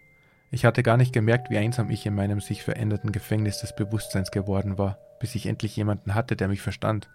Ich 0.51 0.65
hatte 0.65 0.83
gar 0.83 0.97
nicht 0.97 1.13
gemerkt, 1.13 1.51
wie 1.51 1.59
einsam 1.59 1.91
ich 1.91 2.07
in 2.07 2.15
meinem 2.15 2.41
sich 2.41 2.63
veränderten 2.63 3.13
Gefängnis 3.13 3.61
des 3.61 3.75
Bewusstseins 3.75 4.31
geworden 4.31 4.79
war 4.79 4.99
bis 5.21 5.35
ich 5.35 5.47
endlich 5.47 5.77
jemanden 5.77 6.15
hatte, 6.15 6.37
der 6.37 6.49
mich 6.49 6.63
verstand. 6.63 7.09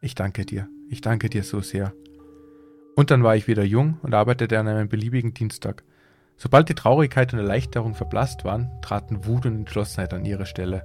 Ich 0.00 0.14
danke 0.14 0.44
dir, 0.44 0.68
ich 0.90 1.00
danke 1.00 1.30
dir 1.30 1.42
so 1.42 1.60
sehr. 1.60 1.92
Und 2.96 3.10
dann 3.10 3.22
war 3.22 3.36
ich 3.36 3.48
wieder 3.48 3.64
jung 3.64 3.98
und 4.02 4.14
arbeitete 4.14 4.58
an 4.58 4.68
einem 4.68 4.88
beliebigen 4.88 5.34
Dienstag. 5.34 5.82
Sobald 6.36 6.68
die 6.68 6.74
Traurigkeit 6.74 7.32
und 7.32 7.38
Erleichterung 7.38 7.94
verblasst 7.94 8.44
waren, 8.44 8.70
traten 8.82 9.26
Wut 9.26 9.46
und 9.46 9.56
Entschlossenheit 9.56 10.12
an 10.14 10.24
ihre 10.24 10.46
Stelle. 10.46 10.84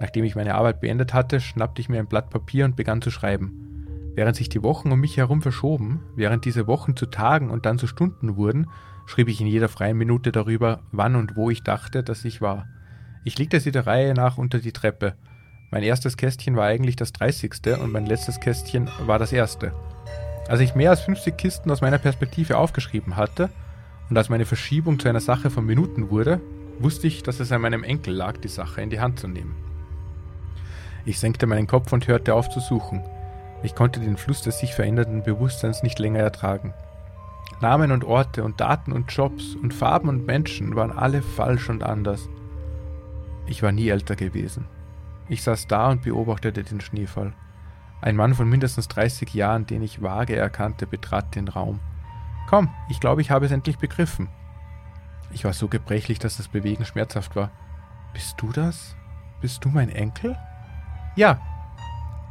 Nachdem 0.00 0.24
ich 0.24 0.34
meine 0.34 0.54
Arbeit 0.54 0.80
beendet 0.80 1.14
hatte, 1.14 1.40
schnappte 1.40 1.80
ich 1.80 1.88
mir 1.88 2.00
ein 2.00 2.08
Blatt 2.08 2.30
Papier 2.30 2.64
und 2.64 2.76
begann 2.76 3.02
zu 3.02 3.10
schreiben. 3.10 3.72
Während 4.14 4.36
sich 4.36 4.48
die 4.48 4.62
Wochen 4.62 4.92
um 4.92 5.00
mich 5.00 5.16
herum 5.16 5.40
verschoben, 5.40 6.02
während 6.16 6.44
diese 6.44 6.66
Wochen 6.66 6.96
zu 6.96 7.06
Tagen 7.06 7.50
und 7.50 7.64
dann 7.64 7.78
zu 7.78 7.86
Stunden 7.86 8.36
wurden, 8.36 8.66
schrieb 9.06 9.28
ich 9.28 9.40
in 9.40 9.46
jeder 9.46 9.68
freien 9.68 9.96
Minute 9.96 10.32
darüber, 10.32 10.80
wann 10.92 11.16
und 11.16 11.36
wo 11.36 11.50
ich 11.50 11.62
dachte, 11.62 12.02
dass 12.02 12.24
ich 12.24 12.40
war. 12.40 12.66
Ich 13.24 13.38
legte 13.38 13.60
sie 13.60 13.70
der 13.70 13.86
Reihe 13.86 14.14
nach 14.14 14.36
unter 14.38 14.58
die 14.58 14.72
Treppe. 14.72 15.14
Mein 15.72 15.84
erstes 15.84 16.18
Kästchen 16.18 16.54
war 16.54 16.66
eigentlich 16.66 16.96
das 16.96 17.14
30. 17.14 17.78
und 17.80 17.92
mein 17.92 18.04
letztes 18.04 18.40
Kästchen 18.40 18.90
war 19.06 19.18
das 19.18 19.32
erste. 19.32 19.72
Als 20.46 20.60
ich 20.60 20.74
mehr 20.74 20.90
als 20.90 21.00
50 21.00 21.34
Kisten 21.34 21.70
aus 21.70 21.80
meiner 21.80 21.96
Perspektive 21.96 22.58
aufgeschrieben 22.58 23.16
hatte 23.16 23.48
und 24.10 24.18
als 24.18 24.28
meine 24.28 24.44
Verschiebung 24.44 24.98
zu 24.98 25.08
einer 25.08 25.20
Sache 25.20 25.48
von 25.48 25.64
Minuten 25.64 26.10
wurde, 26.10 26.42
wusste 26.78 27.06
ich, 27.06 27.22
dass 27.22 27.40
es 27.40 27.52
an 27.52 27.62
meinem 27.62 27.84
Enkel 27.84 28.12
lag, 28.12 28.36
die 28.36 28.48
Sache 28.48 28.82
in 28.82 28.90
die 28.90 29.00
Hand 29.00 29.18
zu 29.18 29.28
nehmen. 29.28 29.56
Ich 31.06 31.18
senkte 31.18 31.46
meinen 31.46 31.66
Kopf 31.66 31.90
und 31.90 32.06
hörte 32.06 32.34
auf 32.34 32.50
zu 32.50 32.60
suchen. 32.60 33.02
Ich 33.62 33.74
konnte 33.74 33.98
den 33.98 34.18
Fluss 34.18 34.42
des 34.42 34.58
sich 34.58 34.74
verändernden 34.74 35.22
Bewusstseins 35.22 35.82
nicht 35.82 35.98
länger 35.98 36.20
ertragen. 36.20 36.74
Namen 37.62 37.92
und 37.92 38.04
Orte 38.04 38.44
und 38.44 38.60
Daten 38.60 38.92
und 38.92 39.10
Jobs 39.10 39.54
und 39.54 39.72
Farben 39.72 40.10
und 40.10 40.26
Menschen 40.26 40.76
waren 40.76 40.92
alle 40.92 41.22
falsch 41.22 41.70
und 41.70 41.82
anders. 41.82 42.28
Ich 43.46 43.62
war 43.62 43.72
nie 43.72 43.88
älter 43.88 44.16
gewesen. 44.16 44.66
Ich 45.32 45.44
saß 45.44 45.66
da 45.66 45.88
und 45.88 46.02
beobachtete 46.02 46.62
den 46.62 46.82
Schneefall. 46.82 47.32
Ein 48.02 48.16
Mann 48.16 48.34
von 48.34 48.50
mindestens 48.50 48.86
30 48.88 49.32
Jahren, 49.32 49.64
den 49.64 49.80
ich 49.80 50.02
vage 50.02 50.36
erkannte, 50.36 50.86
betrat 50.86 51.34
den 51.34 51.48
Raum. 51.48 51.80
Komm, 52.50 52.68
ich 52.90 53.00
glaube, 53.00 53.22
ich 53.22 53.30
habe 53.30 53.46
es 53.46 53.50
endlich 53.50 53.78
begriffen. 53.78 54.28
Ich 55.30 55.46
war 55.46 55.54
so 55.54 55.68
gebrechlich, 55.68 56.18
dass 56.18 56.36
das 56.36 56.48
Bewegen 56.48 56.84
schmerzhaft 56.84 57.34
war. 57.34 57.50
Bist 58.12 58.34
du 58.36 58.52
das? 58.52 58.94
Bist 59.40 59.64
du 59.64 59.70
mein 59.70 59.88
Enkel? 59.88 60.36
Ja. 61.16 61.40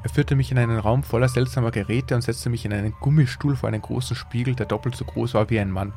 Er 0.04 0.10
führte 0.12 0.36
mich 0.36 0.52
in 0.52 0.60
einen 0.60 0.78
Raum 0.78 1.02
voller 1.02 1.28
seltsamer 1.28 1.72
Geräte 1.72 2.14
und 2.14 2.22
setzte 2.22 2.52
mich 2.52 2.66
in 2.66 2.74
einen 2.74 2.94
Gummistuhl 3.00 3.56
vor 3.56 3.68
einen 3.68 3.82
großen 3.82 4.16
Spiegel, 4.16 4.54
der 4.54 4.68
doppelt 4.68 4.96
so 4.96 5.06
groß 5.06 5.34
war 5.34 5.50
wie 5.50 5.60
ein 5.60 5.72
Mann. 5.72 5.92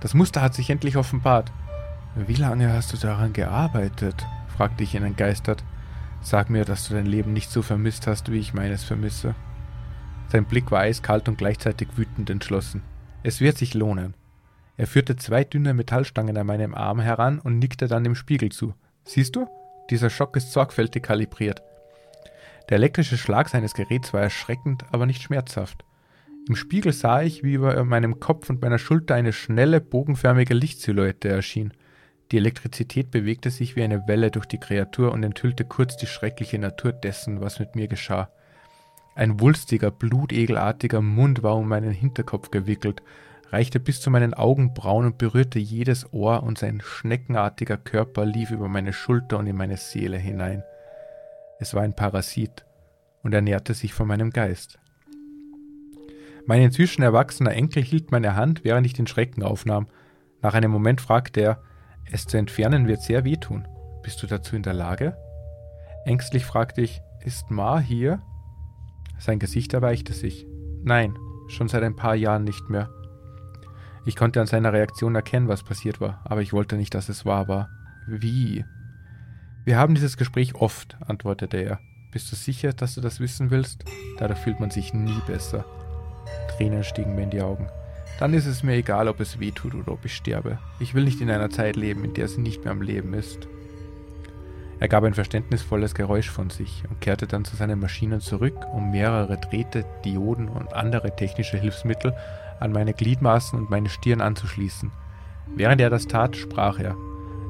Das 0.00 0.12
Muster 0.12 0.42
hat 0.42 0.52
sich 0.52 0.68
endlich 0.68 0.98
offenbart. 0.98 1.50
Wie 2.14 2.34
lange 2.34 2.70
hast 2.70 2.92
du 2.92 2.98
daran 2.98 3.32
gearbeitet? 3.32 4.26
fragte 4.54 4.84
ich 4.84 4.94
ihn 4.94 5.04
entgeistert. 5.04 5.64
Sag 6.22 6.50
mir, 6.50 6.64
dass 6.64 6.88
du 6.88 6.94
dein 6.94 7.06
Leben 7.06 7.32
nicht 7.32 7.50
so 7.50 7.62
vermisst 7.62 8.06
hast, 8.06 8.30
wie 8.30 8.38
ich 8.38 8.54
meines 8.54 8.84
vermisse. 8.84 9.34
Sein 10.28 10.44
Blick 10.44 10.70
war 10.70 10.80
eiskalt 10.80 11.28
und 11.28 11.36
gleichzeitig 11.36 11.88
wütend 11.96 12.30
entschlossen. 12.30 12.82
Es 13.22 13.40
wird 13.40 13.58
sich 13.58 13.74
lohnen. 13.74 14.14
Er 14.76 14.86
führte 14.86 15.16
zwei 15.16 15.44
dünne 15.44 15.74
Metallstangen 15.74 16.36
an 16.36 16.46
meinem 16.46 16.74
Arm 16.74 17.00
heran 17.00 17.38
und 17.38 17.58
nickte 17.58 17.88
dann 17.88 18.04
dem 18.04 18.14
Spiegel 18.14 18.50
zu. 18.50 18.74
Siehst 19.04 19.36
du? 19.36 19.46
Dieser 19.90 20.10
Schock 20.10 20.36
ist 20.36 20.52
sorgfältig 20.52 21.02
kalibriert. 21.02 21.62
Der 22.68 22.76
elektrische 22.76 23.18
Schlag 23.18 23.48
seines 23.48 23.74
Geräts 23.74 24.14
war 24.14 24.22
erschreckend, 24.22 24.84
aber 24.92 25.06
nicht 25.06 25.22
schmerzhaft. 25.22 25.84
Im 26.48 26.56
Spiegel 26.56 26.92
sah 26.92 27.22
ich, 27.22 27.42
wie 27.42 27.54
über 27.54 27.84
meinem 27.84 28.18
Kopf 28.18 28.48
und 28.48 28.62
meiner 28.62 28.78
Schulter 28.78 29.14
eine 29.14 29.32
schnelle, 29.32 29.80
bogenförmige 29.80 30.54
Lichtsilhouette 30.54 31.28
erschien. 31.28 31.72
Die 32.32 32.38
Elektrizität 32.38 33.10
bewegte 33.10 33.50
sich 33.50 33.76
wie 33.76 33.82
eine 33.82 34.08
Welle 34.08 34.30
durch 34.30 34.46
die 34.46 34.58
Kreatur 34.58 35.12
und 35.12 35.22
enthüllte 35.22 35.66
kurz 35.66 35.98
die 35.98 36.06
schreckliche 36.06 36.58
Natur 36.58 36.92
dessen, 36.92 37.42
was 37.42 37.58
mit 37.58 37.76
mir 37.76 37.88
geschah. 37.88 38.30
Ein 39.14 39.38
wulstiger, 39.38 39.90
blutegelartiger 39.90 41.02
Mund 41.02 41.42
war 41.42 41.56
um 41.56 41.68
meinen 41.68 41.92
Hinterkopf 41.92 42.50
gewickelt, 42.50 43.02
reichte 43.50 43.78
bis 43.78 44.00
zu 44.00 44.10
meinen 44.10 44.32
Augenbrauen 44.32 45.04
und 45.04 45.18
berührte 45.18 45.58
jedes 45.58 46.10
Ohr, 46.14 46.42
und 46.42 46.56
sein 46.56 46.80
schneckenartiger 46.82 47.76
Körper 47.76 48.24
lief 48.24 48.50
über 48.50 48.66
meine 48.66 48.94
Schulter 48.94 49.38
und 49.38 49.46
in 49.46 49.56
meine 49.56 49.76
Seele 49.76 50.16
hinein. 50.16 50.64
Es 51.60 51.74
war 51.74 51.82
ein 51.82 51.94
Parasit 51.94 52.64
und 53.22 53.34
ernährte 53.34 53.74
sich 53.74 53.92
von 53.92 54.08
meinem 54.08 54.30
Geist. 54.30 54.78
Mein 56.46 56.62
inzwischen 56.62 57.02
erwachsener 57.02 57.52
Enkel 57.52 57.82
hielt 57.82 58.10
meine 58.10 58.36
Hand, 58.36 58.64
während 58.64 58.86
ich 58.86 58.94
den 58.94 59.06
Schrecken 59.06 59.42
aufnahm. 59.42 59.86
Nach 60.40 60.54
einem 60.54 60.70
Moment 60.70 61.02
fragte 61.02 61.42
er, 61.42 61.62
es 62.12 62.26
zu 62.26 62.36
entfernen 62.36 62.86
wird 62.86 63.00
sehr 63.00 63.24
wehtun. 63.24 63.66
Bist 64.02 64.22
du 64.22 64.26
dazu 64.26 64.54
in 64.54 64.62
der 64.62 64.74
Lage? 64.74 65.16
Ängstlich 66.04 66.44
fragte 66.44 66.82
ich, 66.82 67.00
ist 67.24 67.50
Ma 67.50 67.78
hier? 67.78 68.20
Sein 69.18 69.38
Gesicht 69.38 69.72
erweichte 69.72 70.12
sich. 70.12 70.46
Nein, 70.82 71.16
schon 71.48 71.68
seit 71.68 71.82
ein 71.82 71.96
paar 71.96 72.14
Jahren 72.14 72.44
nicht 72.44 72.68
mehr. 72.68 72.90
Ich 74.04 74.16
konnte 74.16 74.40
an 74.40 74.46
seiner 74.46 74.72
Reaktion 74.72 75.14
erkennen, 75.14 75.48
was 75.48 75.62
passiert 75.62 76.00
war, 76.00 76.20
aber 76.24 76.42
ich 76.42 76.52
wollte 76.52 76.76
nicht, 76.76 76.94
dass 76.94 77.08
es 77.08 77.24
wahr 77.24 77.48
war. 77.48 77.70
Wie? 78.06 78.64
Wir 79.64 79.78
haben 79.78 79.94
dieses 79.94 80.16
Gespräch 80.16 80.54
oft, 80.56 80.98
antwortete 81.06 81.56
er. 81.58 81.78
Bist 82.10 82.30
du 82.30 82.36
sicher, 82.36 82.72
dass 82.72 82.96
du 82.96 83.00
das 83.00 83.20
wissen 83.20 83.50
willst? 83.50 83.84
Dadurch 84.18 84.40
fühlt 84.40 84.60
man 84.60 84.70
sich 84.70 84.92
nie 84.92 85.20
besser. 85.26 85.64
Tränen 86.56 86.84
stiegen 86.84 87.14
mir 87.14 87.22
in 87.22 87.30
die 87.30 87.42
Augen. 87.42 87.68
Dann 88.18 88.34
ist 88.34 88.46
es 88.46 88.62
mir 88.62 88.74
egal, 88.74 89.08
ob 89.08 89.20
es 89.20 89.40
weh 89.40 89.50
tut 89.50 89.74
oder 89.74 89.92
ob 89.92 90.04
ich 90.04 90.14
sterbe. 90.14 90.58
Ich 90.78 90.94
will 90.94 91.04
nicht 91.04 91.20
in 91.20 91.30
einer 91.30 91.50
Zeit 91.50 91.76
leben, 91.76 92.04
in 92.04 92.14
der 92.14 92.28
sie 92.28 92.40
nicht 92.40 92.64
mehr 92.64 92.72
am 92.72 92.82
Leben 92.82 93.14
ist. 93.14 93.48
Er 94.82 94.88
gab 94.88 95.04
ein 95.04 95.14
verständnisvolles 95.14 95.94
Geräusch 95.94 96.28
von 96.28 96.50
sich 96.50 96.82
und 96.90 97.00
kehrte 97.00 97.28
dann 97.28 97.44
zu 97.44 97.54
seinen 97.54 97.78
Maschinen 97.78 98.20
zurück, 98.20 98.56
um 98.72 98.90
mehrere 98.90 99.38
Drähte, 99.38 99.84
Dioden 100.04 100.48
und 100.48 100.74
andere 100.74 101.14
technische 101.14 101.56
Hilfsmittel 101.56 102.14
an 102.58 102.72
meine 102.72 102.92
Gliedmaßen 102.92 103.58
und 103.58 103.70
meine 103.70 103.88
Stirn 103.88 104.20
anzuschließen. 104.20 104.90
Während 105.54 105.80
er 105.80 105.90
das 105.90 106.08
tat, 106.08 106.36
sprach 106.36 106.80
er. 106.80 106.96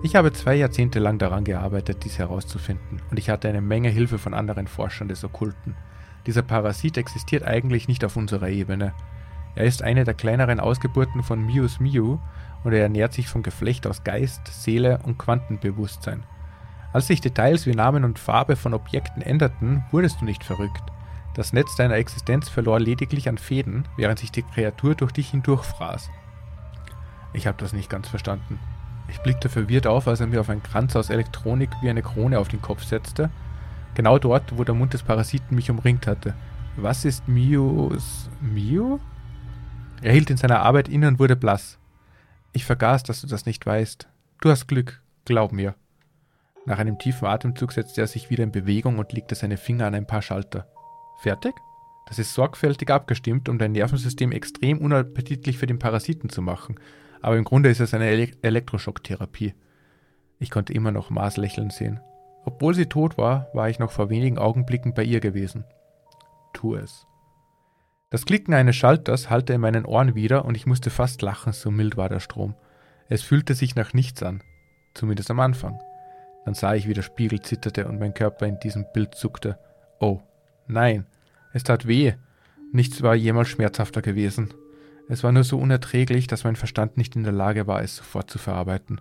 Ich 0.02 0.16
habe 0.16 0.32
zwei 0.32 0.56
Jahrzehnte 0.56 0.98
lang 0.98 1.18
daran 1.18 1.44
gearbeitet, 1.44 2.04
dies 2.04 2.18
herauszufinden, 2.18 3.00
und 3.10 3.18
ich 3.18 3.30
hatte 3.30 3.48
eine 3.48 3.60
Menge 3.60 3.88
Hilfe 3.88 4.18
von 4.18 4.34
anderen 4.34 4.66
Forschern 4.66 5.08
des 5.08 5.22
Okkulten. 5.22 5.76
Dieser 6.26 6.42
Parasit 6.42 6.98
existiert 6.98 7.44
eigentlich 7.44 7.88
nicht 7.88 8.04
auf 8.04 8.16
unserer 8.16 8.48
Ebene. 8.48 8.94
Er 9.54 9.64
ist 9.64 9.82
eine 9.82 10.04
der 10.04 10.14
kleineren 10.14 10.60
Ausgeburten 10.60 11.22
von 11.22 11.44
Mius 11.44 11.78
Miu 11.78 12.18
und 12.64 12.72
er 12.72 12.82
ernährt 12.82 13.12
sich 13.12 13.28
vom 13.28 13.42
Geflecht 13.42 13.86
aus 13.86 14.04
Geist, 14.04 14.46
Seele 14.46 15.00
und 15.04 15.18
Quantenbewusstsein. 15.18 16.22
Als 16.92 17.06
sich 17.06 17.20
Details 17.20 17.66
wie 17.66 17.74
Namen 17.74 18.04
und 18.04 18.18
Farbe 18.18 18.56
von 18.56 18.74
Objekten 18.74 19.22
änderten, 19.22 19.84
wurdest 19.90 20.20
du 20.20 20.24
nicht 20.24 20.44
verrückt. 20.44 20.82
Das 21.34 21.52
Netz 21.54 21.76
deiner 21.76 21.94
Existenz 21.94 22.50
verlor 22.50 22.78
lediglich 22.78 23.28
an 23.28 23.38
Fäden, 23.38 23.88
während 23.96 24.18
sich 24.18 24.30
die 24.30 24.42
Kreatur 24.42 24.94
durch 24.94 25.12
dich 25.12 25.30
hindurchfraß. 25.30 26.10
Ich 27.32 27.46
habe 27.46 27.56
das 27.58 27.72
nicht 27.72 27.88
ganz 27.88 28.08
verstanden. 28.08 28.58
Ich 29.08 29.20
blickte 29.20 29.48
verwirrt 29.48 29.86
auf, 29.86 30.06
als 30.06 30.20
er 30.20 30.26
mir 30.26 30.40
auf 30.40 30.50
einen 30.50 30.62
Kranz 30.62 30.94
aus 30.94 31.10
Elektronik 31.10 31.70
wie 31.80 31.88
eine 31.88 32.02
Krone 32.02 32.38
auf 32.38 32.48
den 32.48 32.60
Kopf 32.60 32.84
setzte. 32.84 33.30
Genau 33.94 34.18
dort, 34.18 34.56
wo 34.56 34.64
der 34.64 34.74
Mund 34.74 34.92
des 34.92 35.02
Parasiten 35.02 35.56
mich 35.56 35.70
umringt 35.70 36.06
hatte. 36.06 36.34
Was 36.76 37.04
ist 37.04 37.26
Mios. 37.28 38.30
Mio? 38.40 39.00
Er 40.02 40.12
hielt 40.12 40.30
in 40.30 40.36
seiner 40.36 40.60
Arbeit 40.60 40.88
inne 40.88 41.06
und 41.06 41.20
wurde 41.20 41.36
blass. 41.36 41.78
Ich 42.52 42.64
vergaß, 42.64 43.04
dass 43.04 43.20
du 43.20 43.28
das 43.28 43.46
nicht 43.46 43.64
weißt. 43.64 44.08
Du 44.40 44.50
hast 44.50 44.66
Glück, 44.66 45.00
glaub 45.24 45.52
mir. 45.52 45.76
Nach 46.66 46.78
einem 46.78 46.98
tiefen 46.98 47.26
Atemzug 47.26 47.72
setzte 47.72 48.00
er 48.00 48.08
sich 48.08 48.28
wieder 48.28 48.42
in 48.42 48.52
Bewegung 48.52 48.98
und 48.98 49.12
legte 49.12 49.36
seine 49.36 49.56
Finger 49.56 49.86
an 49.86 49.94
ein 49.94 50.06
paar 50.06 50.22
Schalter. 50.22 50.66
Fertig? 51.20 51.54
Das 52.06 52.18
ist 52.18 52.34
sorgfältig 52.34 52.90
abgestimmt, 52.90 53.48
um 53.48 53.58
dein 53.58 53.72
Nervensystem 53.72 54.32
extrem 54.32 54.78
unappetitlich 54.78 55.56
für 55.56 55.66
den 55.66 55.78
Parasiten 55.78 56.30
zu 56.30 56.42
machen. 56.42 56.80
Aber 57.20 57.36
im 57.36 57.44
Grunde 57.44 57.70
ist 57.70 57.80
es 57.80 57.94
eine 57.94 58.08
Ele 58.08 58.32
Elektroschocktherapie. 58.42 59.54
Ich 60.40 60.50
konnte 60.50 60.72
immer 60.72 60.90
noch 60.90 61.10
Mars 61.10 61.36
lächeln 61.36 61.70
sehen. 61.70 62.00
Obwohl 62.44 62.74
sie 62.74 62.86
tot 62.86 63.18
war, 63.18 63.46
war 63.54 63.68
ich 63.68 63.78
noch 63.78 63.92
vor 63.92 64.10
wenigen 64.10 64.38
Augenblicken 64.38 64.94
bei 64.94 65.04
ihr 65.04 65.20
gewesen. 65.20 65.64
Tu 66.52 66.74
es. 66.74 67.06
Das 68.12 68.26
Klicken 68.26 68.52
eines 68.52 68.76
Schalters 68.76 69.30
hallte 69.30 69.54
in 69.54 69.62
meinen 69.62 69.86
Ohren 69.86 70.14
wieder 70.14 70.44
und 70.44 70.54
ich 70.54 70.66
musste 70.66 70.90
fast 70.90 71.22
lachen, 71.22 71.54
so 71.54 71.70
mild 71.70 71.96
war 71.96 72.10
der 72.10 72.20
Strom. 72.20 72.54
Es 73.08 73.22
fühlte 73.22 73.54
sich 73.54 73.74
nach 73.74 73.94
nichts 73.94 74.22
an, 74.22 74.42
zumindest 74.92 75.30
am 75.30 75.40
Anfang. 75.40 75.80
Dann 76.44 76.52
sah 76.52 76.74
ich, 76.74 76.86
wie 76.86 76.92
der 76.92 77.00
Spiegel 77.00 77.40
zitterte 77.40 77.88
und 77.88 77.98
mein 77.98 78.12
Körper 78.12 78.46
in 78.46 78.60
diesem 78.60 78.84
Bild 78.92 79.14
zuckte. 79.14 79.58
Oh, 79.98 80.20
nein, 80.66 81.06
es 81.54 81.64
tat 81.64 81.88
weh. 81.88 82.12
Nichts 82.70 83.00
war 83.00 83.14
jemals 83.14 83.48
schmerzhafter 83.48 84.02
gewesen. 84.02 84.52
Es 85.08 85.24
war 85.24 85.32
nur 85.32 85.44
so 85.44 85.58
unerträglich, 85.58 86.26
dass 86.26 86.44
mein 86.44 86.56
Verstand 86.56 86.98
nicht 86.98 87.16
in 87.16 87.24
der 87.24 87.32
Lage 87.32 87.66
war, 87.66 87.82
es 87.82 87.96
sofort 87.96 88.28
zu 88.30 88.38
verarbeiten. 88.38 89.00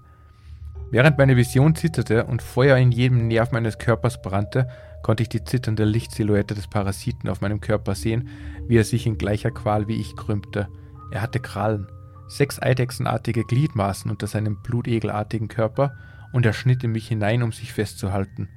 Während 0.89 1.17
meine 1.17 1.37
Vision 1.37 1.75
zitterte 1.75 2.25
und 2.25 2.41
Feuer 2.41 2.77
in 2.77 2.91
jedem 2.91 3.27
Nerv 3.27 3.51
meines 3.51 3.77
Körpers 3.77 4.21
brannte, 4.21 4.67
konnte 5.01 5.23
ich 5.23 5.29
die 5.29 5.43
zitternde 5.43 5.85
Lichtsilhouette 5.85 6.53
des 6.53 6.67
Parasiten 6.67 7.29
auf 7.29 7.41
meinem 7.41 7.61
Körper 7.61 7.95
sehen, 7.95 8.29
wie 8.71 8.77
er 8.77 8.85
sich 8.85 9.05
in 9.05 9.17
gleicher 9.17 9.51
Qual 9.51 9.89
wie 9.89 9.99
ich 9.99 10.15
krümmte. 10.15 10.69
Er 11.11 11.21
hatte 11.21 11.41
Krallen, 11.41 11.87
sechs 12.29 12.57
eidechsenartige 12.61 13.43
Gliedmaßen 13.43 14.09
unter 14.09 14.27
seinem 14.27 14.61
blutegelartigen 14.63 15.49
Körper, 15.49 15.93
und 16.31 16.45
er 16.45 16.53
schnitt 16.53 16.81
in 16.85 16.93
mich 16.93 17.09
hinein, 17.09 17.43
um 17.43 17.51
sich 17.51 17.73
festzuhalten. 17.73 18.47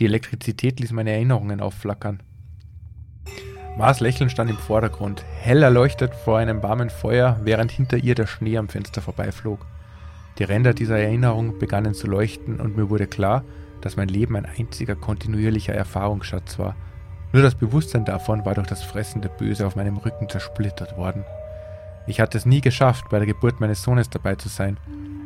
Die 0.00 0.06
Elektrizität 0.06 0.80
ließ 0.80 0.90
meine 0.90 1.12
Erinnerungen 1.12 1.60
aufflackern. 1.60 2.24
Mars 3.78 4.00
Lächeln 4.00 4.30
stand 4.30 4.50
im 4.50 4.56
Vordergrund, 4.56 5.24
hell 5.38 5.62
erleuchtet 5.62 6.12
vor 6.12 6.38
einem 6.38 6.60
warmen 6.64 6.90
Feuer, 6.90 7.38
während 7.44 7.70
hinter 7.70 7.98
ihr 7.98 8.16
der 8.16 8.26
Schnee 8.26 8.58
am 8.58 8.68
Fenster 8.68 9.00
vorbeiflog. 9.00 9.64
Die 10.38 10.44
Ränder 10.44 10.74
dieser 10.74 10.98
Erinnerung 10.98 11.60
begannen 11.60 11.94
zu 11.94 12.08
leuchten 12.08 12.58
und 12.58 12.76
mir 12.76 12.90
wurde 12.90 13.06
klar, 13.06 13.44
dass 13.80 13.96
mein 13.96 14.08
Leben 14.08 14.34
ein 14.34 14.44
einziger 14.58 14.96
kontinuierlicher 14.96 15.72
Erfahrungsschatz 15.72 16.58
war. 16.58 16.74
Nur 17.32 17.42
das 17.42 17.54
Bewusstsein 17.54 18.04
davon 18.04 18.44
war 18.44 18.54
durch 18.54 18.66
das 18.66 18.82
fressende 18.82 19.28
Böse 19.28 19.66
auf 19.66 19.76
meinem 19.76 19.96
Rücken 19.96 20.28
zersplittert 20.28 20.96
worden. 20.96 21.24
Ich 22.06 22.20
hatte 22.20 22.36
es 22.36 22.46
nie 22.46 22.60
geschafft, 22.60 23.06
bei 23.10 23.18
der 23.18 23.26
Geburt 23.26 23.60
meines 23.60 23.82
Sohnes 23.82 24.10
dabei 24.10 24.34
zu 24.34 24.48
sein. 24.48 24.76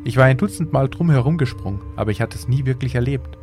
Ich 0.04 0.16
war 0.16 0.24
ein 0.26 0.36
Dutzend 0.36 0.72
Mal 0.72 0.88
drum 0.88 1.10
herumgesprungen, 1.10 1.80
aber 1.96 2.10
ich 2.10 2.20
hatte 2.20 2.38
es 2.38 2.48
nie 2.48 2.64
wirklich 2.64 2.94
erlebt. 2.94 3.36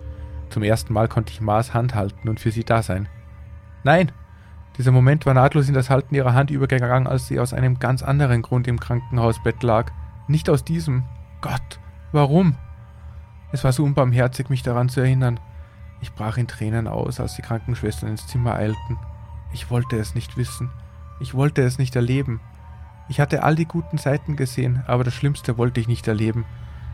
Zum 0.49 0.63
ersten 0.63 0.93
Mal 0.93 1.07
konnte 1.07 1.33
ich 1.33 1.41
Mars 1.41 1.73
Hand 1.73 1.95
halten 1.95 2.29
und 2.29 2.39
für 2.39 2.51
sie 2.51 2.63
da 2.63 2.83
sein. 2.83 3.09
Nein, 3.83 4.11
dieser 4.77 4.91
Moment 4.91 5.25
war 5.25 5.33
nahtlos 5.33 5.67
in 5.67 5.73
das 5.73 5.89
Halten 5.89 6.15
ihrer 6.15 6.33
Hand 6.33 6.49
übergegangen, 6.49 7.07
als 7.07 7.27
sie 7.27 7.39
aus 7.39 7.53
einem 7.53 7.79
ganz 7.79 8.01
anderen 8.01 8.41
Grund 8.41 8.67
im 8.67 8.79
Krankenhausbett 8.79 9.61
lag. 9.61 9.91
Nicht 10.27 10.49
aus 10.49 10.63
diesem. 10.63 11.03
Gott, 11.41 11.79
warum? 12.11 12.55
Es 13.51 13.63
war 13.63 13.71
so 13.71 13.83
unbarmherzig, 13.83 14.49
mich 14.49 14.63
daran 14.63 14.89
zu 14.89 15.01
erinnern. 15.01 15.39
Ich 16.03 16.11
brach 16.11 16.35
in 16.35 16.49
Tränen 16.49 16.89
aus, 16.89 17.21
als 17.21 17.35
die 17.35 17.41
Krankenschwestern 17.41 18.09
ins 18.09 18.27
Zimmer 18.27 18.55
eilten. 18.55 18.97
Ich 19.53 19.69
wollte 19.69 19.95
es 19.95 20.15
nicht 20.15 20.35
wissen. 20.35 20.69
Ich 21.21 21.33
wollte 21.33 21.61
es 21.61 21.77
nicht 21.77 21.95
erleben. 21.95 22.41
Ich 23.07 23.21
hatte 23.21 23.41
all 23.41 23.55
die 23.55 23.63
guten 23.63 23.97
Seiten 23.97 24.35
gesehen, 24.35 24.83
aber 24.85 25.05
das 25.05 25.13
Schlimmste 25.13 25.57
wollte 25.57 25.79
ich 25.79 25.87
nicht 25.87 26.05
erleben. 26.05 26.43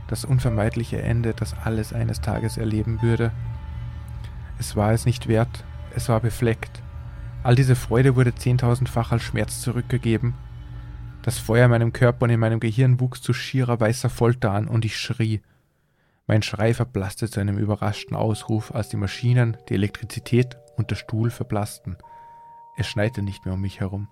Das 0.08 0.26
unvermeidliche 0.26 1.02
Ende, 1.02 1.34
das 1.34 1.56
alles 1.58 1.92
eines 1.92 2.22
Tages 2.22 2.58
erleben 2.58 3.02
würde. 3.02 3.32
Es 4.60 4.76
war 4.76 4.92
es 4.92 5.08
nicht 5.08 5.28
wert. 5.28 5.64
Es 5.96 6.08
war 6.08 6.20
befleckt. 6.20 6.84
All 7.42 7.56
diese 7.56 7.76
Freude 7.76 8.16
wurde 8.16 8.36
zehntausendfach 8.36 9.12
als 9.12 9.24
Schmerz 9.24 9.60
zurückgegeben. 9.62 10.36
Das 11.24 11.40
Feuer 11.40 11.66
in 11.66 11.72
meinem 11.72 11.94
Körper 11.94 12.26
und 12.26 12.30
in 12.30 12.40
meinem 12.40 12.60
Gehirn 12.60 13.00
wuchs 13.00 13.24
zu 13.24 13.34
schierer 13.34 13.80
weißer 13.80 14.12
Folter 14.12 14.52
an 14.52 14.68
und 14.68 14.86
ich 14.86 15.00
schrie. 15.00 15.42
Mein 16.30 16.44
Schrei 16.44 16.76
verblasste 16.76 17.28
zu 17.28 17.40
einem 17.40 17.58
überraschten 17.58 18.16
Ausruf, 18.16 18.76
als 18.76 18.90
die 18.90 18.98
Maschinen, 18.98 19.58
die 19.68 19.74
Elektrizität 19.74 20.60
und 20.78 20.92
der 20.92 20.96
Stuhl 20.96 21.32
verblassten. 21.32 21.98
Es 22.78 22.86
schneite 22.86 23.24
nicht 23.24 23.46
mehr 23.46 23.56
um 23.56 23.62
mich 23.62 23.80
herum. 23.80 24.08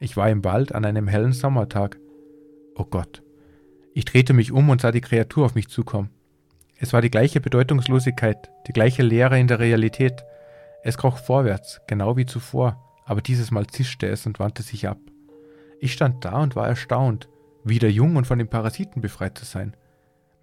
Ich 0.00 0.16
war 0.16 0.28
im 0.28 0.42
Wald 0.42 0.74
an 0.74 0.84
einem 0.84 1.06
hellen 1.06 1.32
Sommertag. 1.32 2.00
Oh 2.74 2.84
Gott. 2.84 3.22
Ich 3.92 4.04
drehte 4.04 4.32
mich 4.32 4.50
um 4.50 4.68
und 4.68 4.80
sah 4.80 4.90
die 4.90 5.00
Kreatur 5.00 5.44
auf 5.44 5.54
mich 5.54 5.68
zukommen. 5.68 6.10
Es 6.80 6.92
war 6.92 7.02
die 7.02 7.10
gleiche 7.10 7.40
Bedeutungslosigkeit, 7.40 8.50
die 8.66 8.72
gleiche 8.72 9.04
Leere 9.04 9.38
in 9.38 9.46
der 9.46 9.60
Realität, 9.60 10.24
es 10.82 10.98
kroch 10.98 11.18
vorwärts, 11.18 11.80
genau 11.86 12.16
wie 12.16 12.26
zuvor, 12.26 12.82
aber 13.04 13.22
dieses 13.22 13.52
Mal 13.52 13.68
zischte 13.68 14.08
es 14.08 14.26
und 14.26 14.40
wandte 14.40 14.64
sich 14.64 14.88
ab. 14.88 14.98
Ich 15.78 15.92
stand 15.92 16.24
da 16.24 16.42
und 16.42 16.56
war 16.56 16.66
erstaunt, 16.66 17.28
wieder 17.62 17.88
jung 17.88 18.16
und 18.16 18.26
von 18.26 18.40
den 18.40 18.48
Parasiten 18.48 19.00
befreit 19.00 19.38
zu 19.38 19.44
sein. 19.44 19.76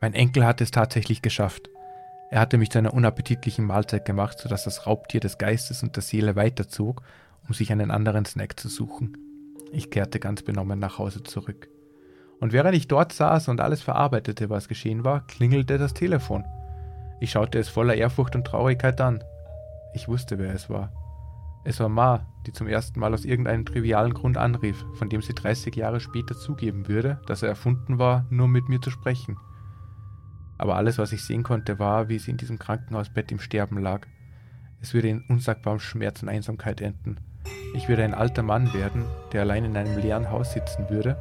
Mein 0.02 0.16
Enkel 0.16 0.46
hatte 0.46 0.64
es 0.64 0.72
tatsächlich 0.72 1.22
geschafft. 1.22 1.70
Er 2.32 2.40
hatte 2.40 2.58
mich 2.58 2.72
zu 2.72 2.80
einer 2.80 2.94
unappetitlichen 2.94 3.66
Mahlzeit 3.66 4.04
gemacht, 4.04 4.40
sodass 4.40 4.64
das 4.64 4.88
Raubtier 4.88 5.20
des 5.20 5.38
Geistes 5.38 5.84
und 5.84 5.96
der 5.96 6.02
Seele 6.02 6.36
weiterzog, 6.36 7.04
um 7.48 7.54
sich 7.54 7.72
einen 7.72 7.92
anderen 7.92 8.26
Snack 8.26 8.60
zu 8.60 8.68
suchen. 8.68 9.16
Ich 9.72 9.92
kehrte 9.92 10.20
ganz 10.20 10.42
benommen 10.42 10.80
nach 10.80 10.98
Hause 10.98 11.22
zurück. 11.22 11.70
Und 12.40 12.52
während 12.52 12.76
ich 12.76 12.88
dort 12.88 13.14
saß 13.14 13.50
und 13.50 13.62
alles 13.62 13.84
verarbeitete, 13.84 14.50
was 14.50 14.68
geschehen 14.68 15.04
war, 15.04 15.28
klingelte 15.28 15.78
das 15.78 15.94
Telefon. 15.94 16.46
Ich 17.20 17.30
schaute 17.30 17.60
es 17.60 17.70
voller 17.70 17.94
Ehrfurcht 17.94 18.36
und 18.36 18.46
Traurigkeit 18.46 19.00
an. 19.00 19.24
Ich 19.94 20.08
wusste, 20.08 20.40
wer 20.40 20.52
es 20.52 20.68
war. 20.68 20.92
Es 21.64 21.80
war 21.80 21.90
Ma, 21.90 22.26
die 22.48 22.54
zum 22.54 22.68
ersten 22.68 23.00
Mal 23.00 23.14
aus 23.14 23.24
irgendeinem 23.24 23.66
trivialen 23.66 24.16
Grund 24.16 24.38
anrief, 24.38 24.84
von 24.96 25.10
dem 25.10 25.22
sie 25.22 25.36
30 25.36 25.76
Jahre 25.76 26.00
später 26.00 26.36
zugeben 26.36 26.88
würde, 26.88 27.22
dass 27.28 27.44
er 27.44 27.50
erfunden 27.50 28.00
war, 28.00 28.26
nur 28.32 28.48
mit 28.48 28.68
mir 28.68 28.82
zu 28.82 28.90
sprechen. 28.90 29.38
Aber 30.62 30.76
alles, 30.76 31.00
was 31.00 31.12
ich 31.12 31.24
sehen 31.24 31.42
konnte, 31.42 31.80
war, 31.80 32.08
wie 32.08 32.20
sie 32.20 32.30
in 32.30 32.38
diesem 32.38 32.60
Krankenhausbett 32.60 33.32
im 33.32 33.40
Sterben 33.40 33.80
lag. 33.80 34.06
Es 34.80 34.94
würde 34.94 35.10
in 35.10 35.26
unsagbarem 35.28 35.80
Schmerz 35.80 36.22
und 36.22 36.30
Einsamkeit 36.30 36.82
enden. 36.82 37.18
Ich 37.74 37.90
würde 37.90 38.04
ein 38.04 38.14
alter 38.14 38.44
Mann 38.44 38.72
werden, 38.72 39.06
der 39.34 39.42
allein 39.42 39.66
in 39.66 39.76
einem 39.76 39.98
leeren 39.98 40.30
Haus 40.30 40.54
sitzen 40.54 40.88
würde, 40.88 41.18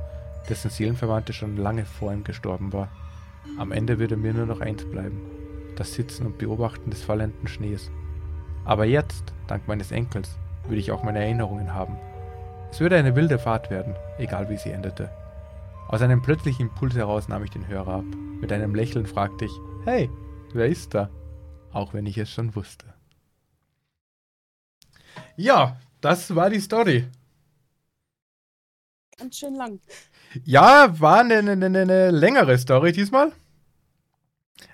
dessen 0.51 0.71
Seelenverwandte 0.71 1.33
schon 1.33 1.57
lange 1.57 1.87
vor 1.87 2.13
ihm 2.13 2.23
gestorben 2.23 2.75
war. 2.75 2.89
Am 3.59 3.73
Ende 3.73 3.99
würde 3.99 4.19
mir 4.19 4.35
nur 4.35 4.45
noch 4.45 4.61
eins 4.61 4.85
bleiben: 4.85 5.23
das 5.75 5.95
Sitzen 5.95 6.27
und 6.27 6.37
Beobachten 6.37 6.91
des 6.91 7.03
fallenden 7.03 7.49
Schnees. 7.49 7.91
Aber 8.67 8.85
jetzt, 8.85 9.33
dank 9.47 9.67
meines 9.67 9.91
Enkels, 9.91 10.37
würde 10.65 10.81
ich 10.81 10.93
auch 10.93 11.03
meine 11.03 11.21
Erinnerungen 11.21 11.73
haben. 11.73 11.97
Es 12.71 12.81
würde 12.81 12.99
eine 12.99 13.17
wilde 13.17 13.39
Fahrt 13.39 13.71
werden, 13.71 13.95
egal 14.19 14.51
wie 14.51 14.59
sie 14.59 14.71
endete. 14.71 15.09
Aus 15.91 16.03
einem 16.03 16.23
plötzlichen 16.23 16.69
Impuls 16.69 16.95
heraus 16.95 17.27
nahm 17.27 17.43
ich 17.43 17.51
den 17.51 17.67
Hörer 17.67 17.95
ab. 17.95 18.05
Mit 18.41 18.53
einem 18.53 18.77
Lächeln 18.77 19.07
fragte 19.07 19.47
ich, 19.47 19.53
hey, 19.83 20.09
wer 20.53 20.69
ist 20.69 20.95
da? 20.95 21.11
Auch 21.73 21.95
wenn 21.95 22.07
ich 22.07 22.17
es 22.17 22.31
schon 22.31 22.55
wusste. 22.55 22.95
Ja, 25.35 25.81
das 26.01 26.33
war 26.37 26.49
die 26.49 26.61
Story. 26.61 27.09
Ganz 29.19 29.37
schön 29.37 29.57
lang. 29.57 29.81
Ja, 30.45 31.01
war 31.01 31.23
eine, 31.23 31.39
eine, 31.39 31.67
eine 31.67 32.11
längere 32.13 32.57
Story 32.57 32.93
diesmal. 32.93 33.33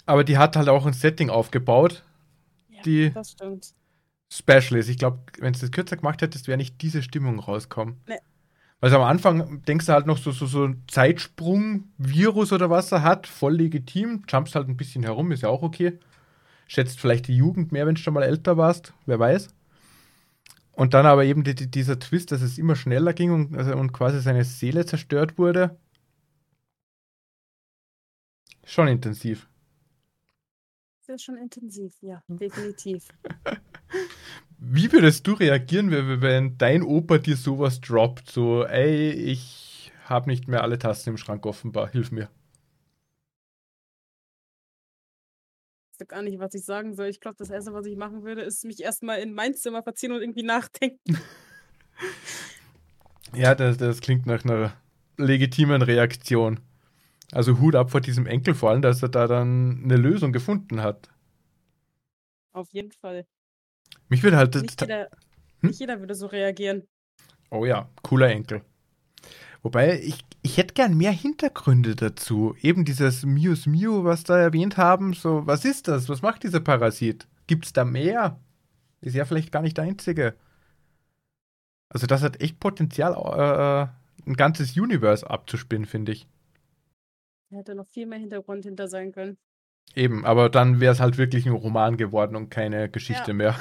Aber 0.05 0.23
die 0.23 0.37
hat 0.37 0.55
halt 0.55 0.69
auch 0.69 0.85
ein 0.85 0.93
Setting 0.93 1.31
aufgebaut. 1.31 2.05
Ja, 2.69 2.83
die 2.83 3.11
das 3.11 3.31
stimmt. 3.31 3.73
special 4.31 4.79
ist. 4.79 4.91
Ich 4.91 4.99
glaube, 4.99 5.21
wenn 5.39 5.55
du 5.55 5.61
das 5.61 5.71
kürzer 5.71 5.97
gemacht 5.97 6.21
hättest, 6.21 6.47
wäre 6.47 6.59
nicht 6.59 6.83
diese 6.83 7.03
Stimmung 7.03 7.39
rauskommen. 7.39 8.03
Nee. 8.07 8.19
Weil 8.81 8.95
am 8.95 9.03
Anfang 9.03 9.63
denkst 9.65 9.87
du 9.87 9.93
halt 9.93 10.07
noch 10.07 10.19
so, 10.19 10.33
so, 10.33 10.47
so 10.47 10.65
ein 10.65 10.83
Zeitsprung-Virus 10.89 12.53
oder 12.53 12.69
was 12.69 12.93
er 12.93 13.03
hat, 13.03 13.27
voll 13.27 13.55
legitim. 13.55 14.23
Jumpst 14.29 14.55
halt 14.55 14.69
ein 14.69 14.77
bisschen 14.77 15.03
herum, 15.03 15.33
ist 15.33 15.43
ja 15.43 15.49
auch 15.49 15.63
okay. 15.63 15.99
Schätzt 16.69 17.01
vielleicht 17.01 17.29
die 17.29 17.37
Jugend 17.37 17.73
mehr, 17.73 17.87
wenn 17.87 17.95
du 17.95 18.01
schon 18.01 18.15
mal 18.15 18.23
älter 18.23 18.57
warst, 18.57 18.93
wer 19.07 19.19
weiß. 19.19 19.49
Und 20.73 20.93
dann 20.93 21.07
aber 21.07 21.25
eben 21.25 21.43
die, 21.43 21.55
die, 21.55 21.71
dieser 21.71 21.99
Twist, 21.99 22.33
dass 22.33 22.43
es 22.43 22.59
immer 22.59 22.77
schneller 22.77 23.15
ging 23.15 23.31
und, 23.31 23.57
also, 23.57 23.75
und 23.75 23.93
quasi 23.93 24.21
seine 24.21 24.45
Seele 24.45 24.85
zerstört 24.85 25.39
wurde. 25.39 25.79
Schon 28.63 28.89
intensiv. 28.89 29.49
Das 31.07 31.17
ist 31.17 31.23
schon 31.23 31.39
intensiv, 31.39 31.95
ja, 32.03 32.23
definitiv. 32.29 33.09
Wie 34.69 34.91
würdest 34.91 35.27
du 35.27 35.35
reagieren, 35.35 35.91
wenn, 35.93 36.59
dein 36.59 36.83
Opa 36.83 37.19
dir 37.19 37.37
sowas 37.37 37.81
droppt? 37.81 38.31
So, 38.31 38.65
ey, 38.65 39.11
ich 39.13 39.93
habe 40.05 40.29
nicht 40.29 40.49
mehr 40.49 40.63
alle 40.63 40.79
Tasten 40.79 41.11
im 41.11 41.17
Schrank 41.17 41.47
offenbar, 41.47 41.89
hilf 41.89 42.11
mir. 42.11 42.29
Ich 45.93 46.01
weiß 46.01 46.09
gar 46.09 46.23
nicht, 46.23 46.39
was 46.41 46.53
ich 46.55 46.65
sagen 46.65 46.95
soll. 46.95 47.07
Ich 47.07 47.21
glaube, 47.21 47.37
das 47.39 47.51
Erste, 47.51 47.73
was 47.73 47.87
ich 47.87 47.97
machen 47.97 48.25
würde, 48.25 48.43
ist 48.43 48.65
mich 48.65 48.83
erstmal 48.83 49.21
in 49.21 49.33
mein 49.35 49.55
Zimmer 49.55 49.83
verziehen 49.83 50.13
und 50.13 50.21
irgendwie 50.21 50.43
nachdenken. 50.43 51.17
Ja, 53.35 53.55
das, 53.55 53.77
das 53.77 54.01
klingt 54.01 54.27
nach 54.27 54.45
einer 54.45 54.73
legitimen 55.17 55.83
Reaktion. 55.83 56.61
Also 57.33 57.59
Hut 57.59 57.75
ab 57.75 57.91
vor 57.91 58.01
diesem 58.01 58.27
Enkel 58.27 58.55
vor 58.55 58.71
allem, 58.71 58.83
dass 58.83 59.03
er 59.03 59.09
da 59.09 59.27
dann 59.27 59.83
eine 59.85 59.97
Lösung 59.97 60.33
gefunden 60.33 60.81
hat. 60.81 61.11
Auf 62.53 62.73
jeden 62.73 62.93
Fall. 62.93 63.27
Mich 64.09 64.23
würde 64.23 64.37
halt. 64.37 64.55
Nicht 64.55 64.81
jeder, 64.81 65.09
Hm? 65.61 65.71
nicht 65.71 65.81
jeder 65.81 66.01
würde 66.01 66.15
so 66.15 66.27
reagieren. 66.27 66.87
Oh 67.51 67.65
ja, 67.65 67.89
cooler 68.03 68.29
Enkel. 68.31 68.63
Wobei, 69.63 70.01
ich, 70.01 70.25
ich 70.43 70.59
hätte 70.59 70.75
gern 70.75 70.97
mehr 70.97 71.11
Hintergründe 71.13 71.97
dazu. 71.97 72.55
Eben 72.61 72.85
dieses 72.85 73.25
Mius 73.25 73.67
Miu, 73.67 74.05
was 74.05 74.23
da 74.23 74.39
erwähnt 74.39 74.77
haben. 74.77 75.13
So, 75.15 75.47
was 75.47 75.65
ist 75.65 75.89
das? 75.89 76.09
Was 76.09 76.23
macht 76.23 76.43
dieser 76.45 76.61
Parasit? 76.61 77.27
Gibt's 77.47 77.73
da 77.73 77.85
mehr? 77.85 78.39
Ist 79.01 79.15
ja 79.15 79.25
vielleicht 79.25 79.51
gar 79.53 79.63
nicht 79.63 79.77
der 79.77 79.85
einzige. 79.85 80.35
Also, 81.89 82.07
das 82.07 82.23
hat 82.23 82.41
echt 82.41 82.61
Potenzial, 82.61 83.13
äh, 83.15 84.29
ein 84.29 84.35
ganzes 84.35 84.77
Universe 84.77 85.29
abzuspinnen, 85.29 85.87
finde 85.87 86.13
ich. 86.13 86.29
Da 87.51 87.59
hätte 87.59 87.75
noch 87.75 87.87
viel 87.87 88.07
mehr 88.07 88.19
Hintergrund 88.19 88.65
hinter 88.65 88.89
sein 88.89 89.13
können. 89.13 89.37
Eben, 89.95 90.25
aber 90.27 90.49
dann 90.51 90.81
wäre 90.81 90.93
es 90.93 91.01
halt 91.01 91.17
wirklich 91.17 91.47
ein 91.47 91.53
Roman 91.53 91.97
geworden 91.97 92.35
und 92.37 92.51
keine 92.51 92.89
Geschichte 92.91 93.31
Ja. 93.31 93.35
mehr. 93.35 93.57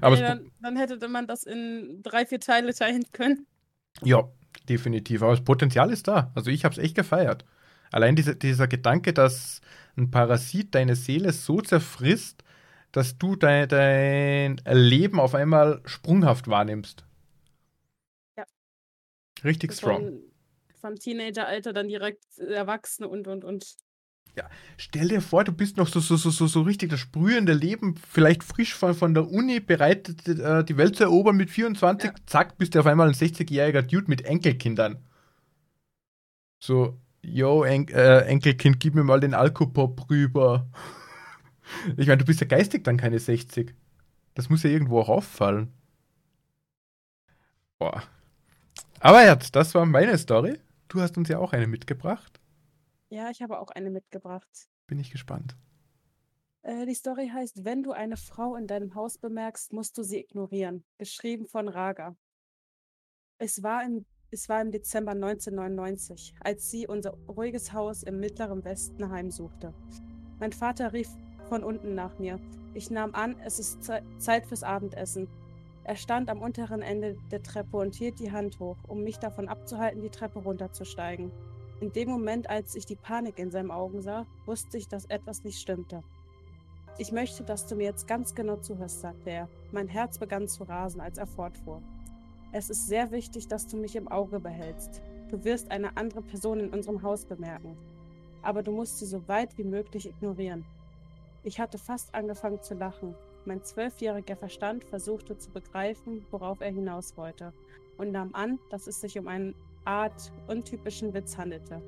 Aber 0.00 0.16
Nee, 0.16 0.22
dann, 0.22 0.50
dann 0.60 0.76
hätte 0.76 1.08
man 1.08 1.26
das 1.26 1.44
in 1.44 2.02
drei, 2.02 2.26
vier 2.26 2.40
Teile 2.40 2.74
teilen 2.74 3.04
können. 3.12 3.46
Ja, 4.02 4.28
definitiv. 4.68 5.22
Aber 5.22 5.32
das 5.32 5.44
Potenzial 5.44 5.90
ist 5.90 6.08
da. 6.08 6.30
Also 6.34 6.50
ich 6.50 6.64
habe 6.64 6.74
es 6.74 6.78
echt 6.78 6.94
gefeiert. 6.94 7.44
Allein 7.92 8.16
diese, 8.16 8.36
dieser 8.36 8.68
Gedanke, 8.68 9.12
dass 9.12 9.60
ein 9.96 10.10
Parasit 10.10 10.74
deine 10.74 10.96
Seele 10.96 11.32
so 11.32 11.60
zerfrisst, 11.60 12.42
dass 12.92 13.18
du 13.18 13.36
dein, 13.36 13.68
dein 13.68 14.60
Leben 14.66 15.20
auf 15.20 15.34
einmal 15.34 15.80
sprunghaft 15.84 16.48
wahrnimmst. 16.48 17.04
Ja. 18.36 18.44
Richtig 19.44 19.72
strong. 19.72 20.20
Vom 20.80 20.96
Teenageralter 20.96 21.72
dann 21.72 21.88
direkt 21.88 22.38
Erwachsene 22.38 23.08
und, 23.08 23.28
und, 23.28 23.44
und. 23.44 23.76
Stell 24.76 25.08
dir 25.08 25.22
vor, 25.22 25.44
du 25.44 25.52
bist 25.52 25.76
noch 25.78 25.88
so, 25.88 26.00
so, 26.00 26.16
so, 26.16 26.30
so, 26.30 26.46
so 26.46 26.62
richtig 26.62 26.90
das 26.90 27.00
sprühende 27.00 27.54
Leben, 27.54 27.94
vielleicht 28.10 28.44
frisch 28.44 28.74
von, 28.74 28.94
von 28.94 29.14
der 29.14 29.28
Uni, 29.30 29.60
bereit, 29.60 30.28
äh, 30.28 30.62
die 30.64 30.76
Welt 30.76 30.96
zu 30.96 31.04
erobern 31.04 31.36
mit 31.36 31.50
24, 31.50 32.10
Ja. 32.10 32.16
zack, 32.26 32.58
bist 32.58 32.74
du 32.74 32.80
auf 32.80 32.86
einmal 32.86 33.08
ein 33.08 33.14
60-jähriger 33.14 33.82
Dude 33.82 34.08
mit 34.08 34.22
Enkelkindern. 34.26 34.98
So, 36.58 36.98
yo, 37.22 37.64
en 37.64 37.88
äh, 37.88 38.20
Enkelkind, 38.26 38.80
gib 38.80 38.94
mir 38.94 39.04
mal 39.04 39.20
den 39.20 39.34
Alkopop 39.34 40.08
rüber. 40.10 40.66
Ich 41.96 42.06
meine, 42.06 42.18
du 42.18 42.24
bist 42.24 42.40
ja 42.40 42.46
geistig 42.46 42.84
dann 42.84 42.96
keine 42.96 43.18
60. 43.18 43.74
Das 44.34 44.48
muss 44.48 44.62
ja 44.62 44.70
irgendwo 44.70 45.00
auch 45.00 45.08
auffallen. 45.08 45.72
Boah. 47.78 48.04
Aber 49.00 49.24
jetzt, 49.24 49.56
das 49.56 49.74
war 49.74 49.84
meine 49.84 50.16
Story. 50.16 50.60
Du 50.88 51.00
hast 51.00 51.18
uns 51.18 51.28
ja 51.28 51.38
auch 51.38 51.52
eine 51.52 51.66
mitgebracht. 51.66 52.38
Ja, 53.08 53.30
ich 53.30 53.42
habe 53.42 53.60
auch 53.60 53.70
eine 53.70 53.90
mitgebracht. 53.90 54.68
Bin 54.86 54.98
ich 54.98 55.10
gespannt. 55.10 55.56
Äh, 56.62 56.86
die 56.86 56.94
Story 56.94 57.30
heißt, 57.32 57.64
wenn 57.64 57.82
du 57.82 57.92
eine 57.92 58.16
Frau 58.16 58.56
in 58.56 58.66
deinem 58.66 58.94
Haus 58.94 59.18
bemerkst, 59.18 59.72
musst 59.72 59.96
du 59.96 60.02
sie 60.02 60.18
ignorieren. 60.18 60.84
Geschrieben 60.98 61.46
von 61.46 61.68
Raga. 61.68 62.16
Es 63.38 63.62
war 63.62 63.84
im, 63.84 64.04
es 64.30 64.48
war 64.48 64.60
im 64.60 64.72
Dezember 64.72 65.12
1999, 65.12 66.34
als 66.40 66.70
sie 66.70 66.88
unser 66.88 67.12
ruhiges 67.28 67.72
Haus 67.72 68.02
im 68.02 68.18
mittleren 68.18 68.64
Westen 68.64 69.08
heimsuchte. 69.10 69.72
Mein 70.40 70.52
Vater 70.52 70.92
rief 70.92 71.08
von 71.48 71.62
unten 71.62 71.94
nach 71.94 72.18
mir. 72.18 72.40
Ich 72.74 72.90
nahm 72.90 73.14
an, 73.14 73.38
es 73.40 73.60
ist 73.60 73.84
Ze 73.84 74.02
Zeit 74.18 74.46
fürs 74.46 74.64
Abendessen. 74.64 75.28
Er 75.84 75.94
stand 75.94 76.28
am 76.30 76.42
unteren 76.42 76.82
Ende 76.82 77.16
der 77.30 77.44
Treppe 77.44 77.76
und 77.76 77.94
hielt 77.94 78.18
die 78.18 78.32
Hand 78.32 78.58
hoch, 78.58 78.78
um 78.88 79.04
mich 79.04 79.18
davon 79.18 79.48
abzuhalten, 79.48 80.02
die 80.02 80.10
Treppe 80.10 80.40
runterzusteigen. 80.40 81.30
In 81.80 81.92
dem 81.92 82.08
Moment, 82.08 82.48
als 82.48 82.74
ich 82.74 82.86
die 82.86 82.96
Panik 82.96 83.38
in 83.38 83.50
seinen 83.50 83.70
Augen 83.70 84.00
sah, 84.00 84.26
wusste 84.46 84.78
ich, 84.78 84.88
dass 84.88 85.04
etwas 85.06 85.44
nicht 85.44 85.60
stimmte. 85.60 86.02
Ich 86.98 87.12
möchte, 87.12 87.44
dass 87.44 87.66
du 87.66 87.76
mir 87.76 87.84
jetzt 87.84 88.08
ganz 88.08 88.34
genau 88.34 88.56
zuhörst, 88.56 89.02
sagte 89.02 89.28
er. 89.28 89.48
Mein 89.72 89.86
Herz 89.86 90.18
begann 90.18 90.48
zu 90.48 90.64
rasen, 90.64 91.02
als 91.02 91.18
er 91.18 91.26
fortfuhr. 91.26 91.82
Es 92.52 92.70
ist 92.70 92.86
sehr 92.86 93.10
wichtig, 93.10 93.48
dass 93.48 93.66
du 93.66 93.76
mich 93.76 93.94
im 93.94 94.08
Auge 94.08 94.40
behältst. 94.40 95.02
Du 95.28 95.44
wirst 95.44 95.70
eine 95.70 95.98
andere 95.98 96.22
Person 96.22 96.60
in 96.60 96.70
unserem 96.70 97.02
Haus 97.02 97.26
bemerken. 97.26 97.76
Aber 98.40 98.62
du 98.62 98.72
musst 98.72 98.98
sie 98.98 99.06
so 99.06 99.28
weit 99.28 99.58
wie 99.58 99.64
möglich 99.64 100.08
ignorieren. 100.08 100.64
Ich 101.42 101.60
hatte 101.60 101.76
fast 101.76 102.14
angefangen 102.14 102.62
zu 102.62 102.72
lachen. 102.72 103.14
Mein 103.44 103.62
zwölfjähriger 103.62 104.36
Verstand 104.36 104.84
versuchte 104.84 105.36
zu 105.36 105.50
begreifen, 105.50 106.24
worauf 106.30 106.62
er 106.62 106.70
hinaus 106.72 107.16
wollte, 107.18 107.52
und 107.98 108.12
nahm 108.12 108.34
an, 108.34 108.58
dass 108.70 108.86
es 108.86 109.00
sich 109.00 109.18
um 109.18 109.28
eine 109.28 109.54
Art 109.86 110.32
untypischen 110.48 111.14
Witz 111.14 111.36
handelte. 111.36 111.80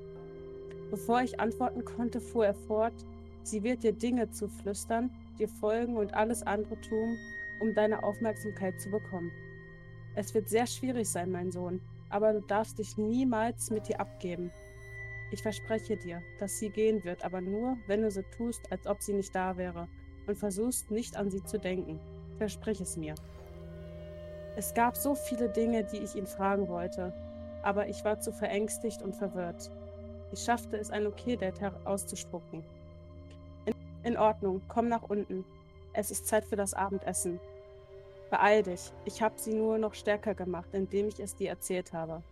Bevor 0.90 1.20
ich 1.20 1.38
antworten 1.38 1.84
konnte, 1.84 2.20
fuhr 2.20 2.46
er 2.46 2.54
fort, 2.54 2.94
sie 3.42 3.62
wird 3.62 3.82
dir 3.82 3.92
Dinge 3.92 4.30
zuflüstern, 4.30 5.10
dir 5.38 5.48
folgen 5.48 5.96
und 5.96 6.14
alles 6.14 6.42
andere 6.42 6.80
tun, 6.80 7.18
um 7.60 7.74
deine 7.74 8.02
Aufmerksamkeit 8.02 8.80
zu 8.80 8.90
bekommen. 8.90 9.30
Es 10.14 10.34
wird 10.34 10.48
sehr 10.48 10.66
schwierig 10.66 11.08
sein, 11.08 11.30
mein 11.30 11.52
Sohn, 11.52 11.80
aber 12.10 12.32
du 12.32 12.40
darfst 12.40 12.78
dich 12.78 12.96
niemals 12.96 13.70
mit 13.70 13.88
ihr 13.88 14.00
abgeben. 14.00 14.50
Ich 15.30 15.42
verspreche 15.42 15.96
dir, 15.96 16.22
dass 16.38 16.58
sie 16.58 16.70
gehen 16.70 17.04
wird, 17.04 17.24
aber 17.24 17.40
nur, 17.40 17.76
wenn 17.86 18.02
du 18.02 18.10
so 18.10 18.22
tust, 18.36 18.72
als 18.72 18.86
ob 18.86 19.02
sie 19.02 19.12
nicht 19.12 19.34
da 19.34 19.56
wäre 19.56 19.88
und 20.26 20.38
versuchst 20.38 20.90
nicht 20.90 21.16
an 21.16 21.30
sie 21.30 21.44
zu 21.44 21.58
denken. 21.58 22.00
Versprich 22.38 22.80
es 22.80 22.96
mir. 22.96 23.14
Es 24.56 24.72
gab 24.74 24.96
so 24.96 25.14
viele 25.14 25.50
Dinge, 25.50 25.84
die 25.84 25.98
ich 25.98 26.16
ihn 26.16 26.26
fragen 26.26 26.68
wollte, 26.68 27.12
aber 27.62 27.88
ich 27.88 28.04
war 28.04 28.20
zu 28.20 28.32
verängstigt 28.32 29.02
und 29.02 29.16
verwirrt. 29.16 29.70
Ich 30.32 30.40
schaffte 30.40 30.76
es, 30.76 30.90
ein 30.90 31.06
Okay-Date 31.06 31.72
auszuspucken. 31.84 32.64
In, 33.66 33.74
in 34.02 34.16
Ordnung, 34.16 34.62
komm 34.68 34.88
nach 34.88 35.02
unten. 35.02 35.44
Es 35.92 36.10
ist 36.10 36.26
Zeit 36.26 36.44
für 36.44 36.56
das 36.56 36.74
Abendessen. 36.74 37.40
Beeil 38.30 38.62
dich, 38.62 38.92
ich 39.04 39.22
habe 39.22 39.34
sie 39.38 39.54
nur 39.54 39.78
noch 39.78 39.94
stärker 39.94 40.34
gemacht, 40.34 40.68
indem 40.72 41.08
ich 41.08 41.18
es 41.18 41.34
dir 41.34 41.48
erzählt 41.48 41.92
habe 41.92 42.22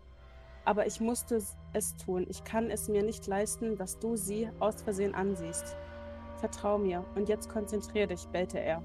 aber 0.66 0.86
ich 0.86 1.00
musste 1.00 1.40
es 1.72 1.96
tun. 1.96 2.26
Ich 2.28 2.44
kann 2.44 2.70
es 2.70 2.88
mir 2.88 3.02
nicht 3.02 3.26
leisten, 3.26 3.78
dass 3.78 3.98
du 3.98 4.16
sie 4.16 4.50
aus 4.58 4.82
Versehen 4.82 5.14
ansiehst. 5.14 5.76
Vertrau 6.38 6.76
mir 6.76 7.04
und 7.14 7.28
jetzt 7.28 7.48
konzentrier 7.48 8.08
dich, 8.08 8.26
bellte 8.26 8.58
er. 8.58 8.82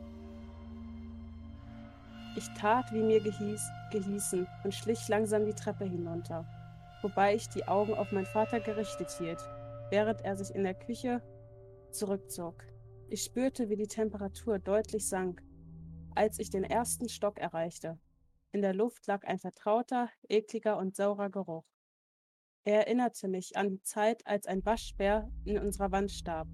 Ich 2.37 2.47
tat, 2.53 2.93
wie 2.93 3.03
mir 3.03 3.19
gehieß, 3.19 3.69
gehießen 3.91 4.47
und 4.63 4.73
schlich 4.73 5.07
langsam 5.09 5.45
die 5.45 5.53
Treppe 5.53 5.83
hinunter, 5.83 6.47
wobei 7.01 7.35
ich 7.35 7.49
die 7.49 7.67
Augen 7.67 7.93
auf 7.93 8.13
meinen 8.13 8.25
Vater 8.25 8.61
gerichtet 8.61 9.09
hielt, 9.19 9.39
während 9.89 10.21
er 10.21 10.37
sich 10.37 10.55
in 10.55 10.63
der 10.63 10.73
Küche 10.73 11.21
zurückzog. 11.91 12.63
Ich 13.09 13.23
spürte, 13.23 13.67
wie 13.67 13.75
die 13.75 13.87
Temperatur 13.87 14.59
deutlich 14.59 15.09
sank, 15.09 15.43
als 16.15 16.39
ich 16.39 16.49
den 16.49 16.63
ersten 16.63 17.09
Stock 17.09 17.37
erreichte. 17.37 17.99
In 18.53 18.61
der 18.61 18.73
Luft 18.73 19.07
lag 19.07 19.25
ein 19.25 19.39
vertrauter, 19.39 20.09
ekliger 20.29 20.77
und 20.77 20.95
saurer 20.95 21.29
Geruch. 21.29 21.65
Er 22.63 22.87
erinnerte 22.87 23.27
mich 23.27 23.57
an 23.57 23.69
die 23.69 23.81
Zeit, 23.81 24.25
als 24.25 24.45
ein 24.45 24.63
Waschbär 24.65 25.29
in 25.43 25.57
unserer 25.57 25.91
Wand 25.91 26.11
starb 26.11 26.47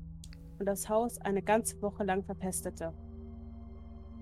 und 0.57 0.65
das 0.65 0.89
Haus 0.89 1.19
eine 1.19 1.43
ganze 1.43 1.79
Woche 1.81 2.03
lang 2.03 2.23
verpestete. 2.23 2.93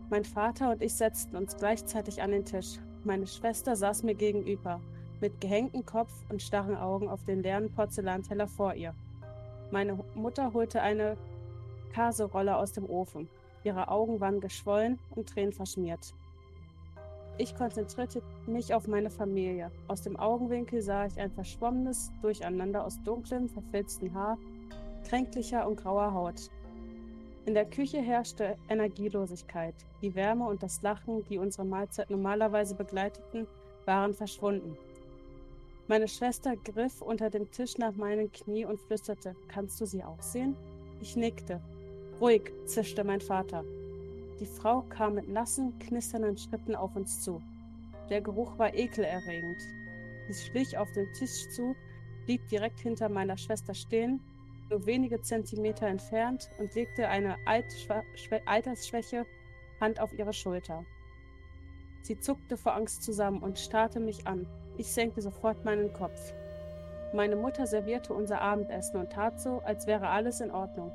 Mein 0.10 0.24
Vater 0.24 0.72
und 0.72 0.84
ich 0.84 0.94
setzten 0.94 1.36
uns 1.36 1.58
gleichzeitig 1.58 2.22
an 2.22 2.30
den 2.30 2.46
Tisch. 2.46 2.78
Meine 3.04 3.26
Schwester 3.26 3.76
saß 3.76 4.04
mir 4.04 4.14
gegenüber, 4.14 4.80
mit 5.20 5.42
gehängtem 5.42 5.84
Kopf 5.84 6.12
und 6.30 6.44
starren 6.44 6.78
Augen 6.78 7.10
auf 7.10 7.24
den 7.24 7.42
leeren 7.42 7.72
Porzellanteller 7.72 8.48
vor 8.48 8.76
ihr. 8.76 8.94
Meine 9.72 9.98
Mutter 10.14 10.54
holte 10.54 10.84
eine 10.84 11.18
Kaserolle 11.92 12.56
aus 12.56 12.72
dem 12.72 12.88
Ofen. 12.88 13.28
Ihre 13.64 13.88
Augen 13.88 14.20
waren 14.20 14.42
geschwollen 14.42 15.00
und 15.16 15.30
tränenverschmiert. 15.30 16.14
Ich 17.40 17.56
konzentrierte 17.56 18.22
mich 18.46 18.76
auf 18.76 18.88
meine 18.88 19.10
Familie. 19.10 19.72
Aus 19.88 20.04
dem 20.04 20.18
Augenwinkel 20.18 20.84
sah 20.84 21.08
ich 21.08 21.20
ein 21.20 21.32
verschwommenes 21.32 22.12
Durcheinander 22.22 22.86
aus 22.86 23.02
dunklem, 23.04 23.50
verfilztem 23.50 24.14
Haar, 24.14 24.38
kränklicher 25.04 25.68
und 25.68 25.78
grauer 25.78 26.14
Haut. 26.14 26.52
In 27.46 27.54
der 27.54 27.66
Küche 27.66 28.02
herrschte 28.02 28.58
Energielosigkeit. 28.70 29.76
Die 30.02 30.16
Wärme 30.16 30.48
und 30.48 30.64
das 30.64 30.82
Lachen, 30.82 31.24
die 31.26 31.38
unsere 31.38 31.64
Mahlzeit 31.64 32.10
normalerweise 32.10 32.74
begleiteten, 32.74 33.46
waren 33.86 34.16
verschwunden. 34.16 34.76
Meine 35.88 36.08
Schwester 36.08 36.56
griff 36.56 37.04
unter 37.04 37.30
dem 37.30 37.52
Tisch 37.52 37.78
nach 37.78 37.96
meinem 37.96 38.32
Knie 38.32 38.66
und 38.66 38.80
flüsterte, 38.80 39.36
kannst 39.48 39.80
du 39.80 39.86
sie 39.86 40.04
auch 40.04 40.24
sehen? 40.24 40.56
Ich 41.00 41.16
nickte. 41.16 41.62
Ruhig, 42.20 42.52
zischte 42.66 43.04
mein 43.04 43.22
Vater. 43.22 43.64
Die 44.40 44.48
Frau 44.48 44.82
kam 44.82 45.14
mit 45.14 45.30
nassen, 45.30 45.78
knisternden 45.78 46.38
Schritten 46.38 46.76
auf 46.76 46.96
uns 46.96 47.22
zu. 47.22 47.44
Der 48.10 48.22
Geruch 48.22 48.58
war 48.58 48.74
ekelerregend. 48.74 49.62
Sie 50.28 50.34
schlich 50.34 50.80
auf 50.80 50.92
den 50.94 51.14
Tisch 51.14 51.48
zu, 51.50 51.76
blieb 52.26 52.48
direkt 52.48 52.80
hinter 52.80 53.08
meiner 53.08 53.38
Schwester 53.38 53.76
stehen, 53.76 54.20
nur 54.70 54.86
wenige 54.86 55.22
Zentimeter 55.22 55.88
entfernt 55.88 56.50
und 56.58 56.74
legte 56.76 57.08
eine 57.08 57.38
altersschwäche 57.46 59.26
Hand 59.80 60.00
auf 60.00 60.14
ihre 60.14 60.34
Schulter. 60.34 60.86
Sie 62.02 62.20
zuckte 62.20 62.58
vor 62.58 62.76
Angst 62.76 63.04
zusammen 63.04 63.42
und 63.42 63.58
starrte 63.60 64.00
mich 64.00 64.28
an. 64.28 64.48
Ich 64.78 64.92
senkte 64.92 65.22
sofort 65.22 65.66
meinen 65.66 65.92
Kopf. 65.94 66.34
Meine 67.14 67.36
Mutter 67.36 67.66
servierte 67.66 68.14
unser 68.14 68.42
Abendessen 68.42 69.00
und 69.00 69.12
tat 69.12 69.40
so, 69.40 69.62
als 69.62 69.88
wäre 69.88 70.10
alles 70.10 70.42
in 70.42 70.52
Ordnung. 70.52 70.92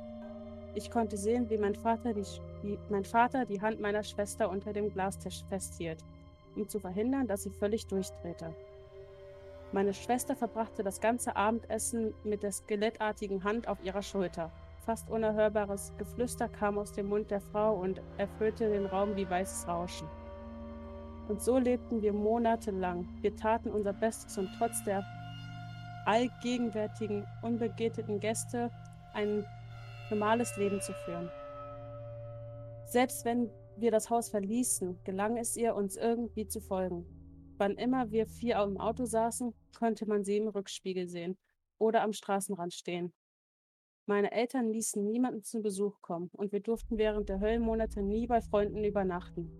Ich 0.73 0.89
konnte 0.89 1.17
sehen, 1.17 1.49
wie 1.49 1.57
mein 1.57 1.75
Vater 1.75 2.13
die, 2.13 2.25
wie 2.61 2.79
mein 2.89 3.03
Vater 3.03 3.45
die 3.45 3.59
Hand 3.59 3.81
meiner 3.81 4.03
Schwester 4.03 4.49
unter 4.49 4.71
dem 4.71 4.89
Glastisch 4.89 5.43
festhielt, 5.49 6.03
um 6.55 6.67
zu 6.69 6.79
verhindern, 6.79 7.27
dass 7.27 7.43
sie 7.43 7.49
völlig 7.49 7.87
durchdrehte. 7.87 8.53
Meine 9.73 9.93
Schwester 9.93 10.35
verbrachte 10.35 10.83
das 10.83 10.99
ganze 10.99 11.37
Abendessen 11.37 12.13
mit 12.25 12.43
der 12.43 12.51
skelettartigen 12.51 13.45
Hand 13.45 13.69
auf 13.69 13.81
ihrer 13.83 14.01
Schulter. 14.01 14.51
Fast 14.85 15.09
unerhörbares 15.09 15.93
Geflüster 15.97 16.49
kam 16.49 16.77
aus 16.77 16.91
dem 16.91 17.07
Mund 17.07 17.31
der 17.31 17.39
Frau 17.39 17.75
und 17.75 18.01
erfüllte 18.17 18.69
den 18.69 18.85
Raum 18.85 19.15
wie 19.15 19.29
weißes 19.29 19.69
Rauschen. 19.69 20.09
Und 21.29 21.41
so 21.41 21.57
lebten 21.57 22.01
wir 22.01 22.11
monatelang. 22.11 23.07
Wir 23.21 23.33
taten 23.37 23.69
unser 23.69 23.93
Bestes, 23.93 24.37
um 24.37 24.49
trotz 24.57 24.83
der 24.83 25.05
allgegenwärtigen, 26.05 27.25
unbegegneten 27.41 28.19
Gäste 28.19 28.71
einen 29.13 29.45
normales 30.09 30.57
Leben 30.57 30.81
zu 30.81 30.91
führen. 31.05 31.29
Selbst 32.85 33.23
wenn 33.23 33.49
wir 33.77 33.91
das 33.91 34.09
Haus 34.09 34.27
verließen, 34.27 34.99
gelang 35.05 35.37
es 35.37 35.55
ihr, 35.55 35.75
uns 35.75 35.95
irgendwie 35.95 36.47
zu 36.47 36.59
folgen. 36.59 37.20
Wann 37.61 37.75
immer 37.75 38.09
wir 38.09 38.25
vier 38.25 38.59
im 38.63 38.79
Auto 38.79 39.05
saßen, 39.05 39.53
konnte 39.77 40.07
man 40.07 40.23
sie 40.23 40.37
im 40.37 40.47
Rückspiegel 40.47 41.07
sehen 41.07 41.37
oder 41.77 42.01
am 42.01 42.11
Straßenrand 42.11 42.73
stehen. 42.73 43.13
Meine 44.07 44.31
Eltern 44.31 44.71
ließen 44.71 45.05
niemanden 45.05 45.43
zu 45.43 45.61
Besuch 45.61 46.01
kommen 46.01 46.31
und 46.33 46.51
wir 46.51 46.61
durften 46.61 46.97
während 46.97 47.29
der 47.29 47.39
Höllenmonate 47.39 48.01
nie 48.01 48.25
bei 48.25 48.41
Freunden 48.41 48.83
übernachten. 48.83 49.51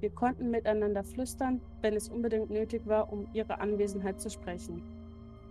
Wir 0.00 0.10
konnten 0.10 0.50
miteinander 0.50 1.04
flüstern, 1.04 1.60
wenn 1.80 1.94
es 1.94 2.08
unbedingt 2.08 2.50
nötig 2.50 2.84
war, 2.88 3.12
um 3.12 3.32
ihre 3.32 3.60
Anwesenheit 3.60 4.20
zu 4.20 4.28
sprechen, 4.28 4.82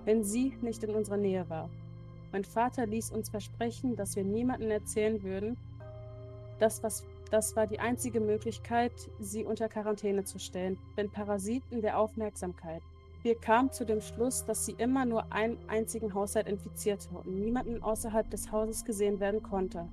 wenn 0.03 0.25
sie 0.25 0.57
nicht 0.61 0.83
in 0.83 0.93
unserer 0.93 1.15
Nähe 1.15 1.49
war. 1.49 1.69
Mein 2.33 2.43
Vater 2.43 2.85
ließ 2.85 3.11
uns 3.13 3.29
versprechen, 3.29 3.95
dass 3.95 4.17
wir 4.17 4.25
niemandem 4.25 4.71
erzählen 4.71 5.23
würden. 5.23 5.57
Das, 6.59 6.83
was, 6.83 7.05
das 7.33 7.55
war 7.55 7.65
die 7.65 7.79
einzige 7.79 8.19
Möglichkeit, 8.19 8.91
sie 9.19 9.43
unter 9.43 9.67
Quarantäne 9.67 10.23
zu 10.23 10.37
stellen, 10.37 10.77
wenn 10.93 11.09
Parasiten 11.09 11.81
der 11.81 11.97
Aufmerksamkeit. 11.97 12.83
Wir 13.23 13.33
kamen 13.33 13.71
zu 13.71 13.87
dem 13.87 14.01
Schluss, 14.01 14.45
dass 14.45 14.67
sie 14.67 14.75
immer 14.77 15.03
nur 15.03 15.33
einen 15.33 15.57
einzigen 15.67 16.13
Haushalt 16.13 16.47
infizierte 16.47 17.09
und 17.09 17.25
niemanden 17.25 17.81
außerhalb 17.81 18.29
des 18.29 18.51
Hauses 18.51 18.85
gesehen 18.85 19.19
werden 19.19 19.41
konnte. 19.41 19.89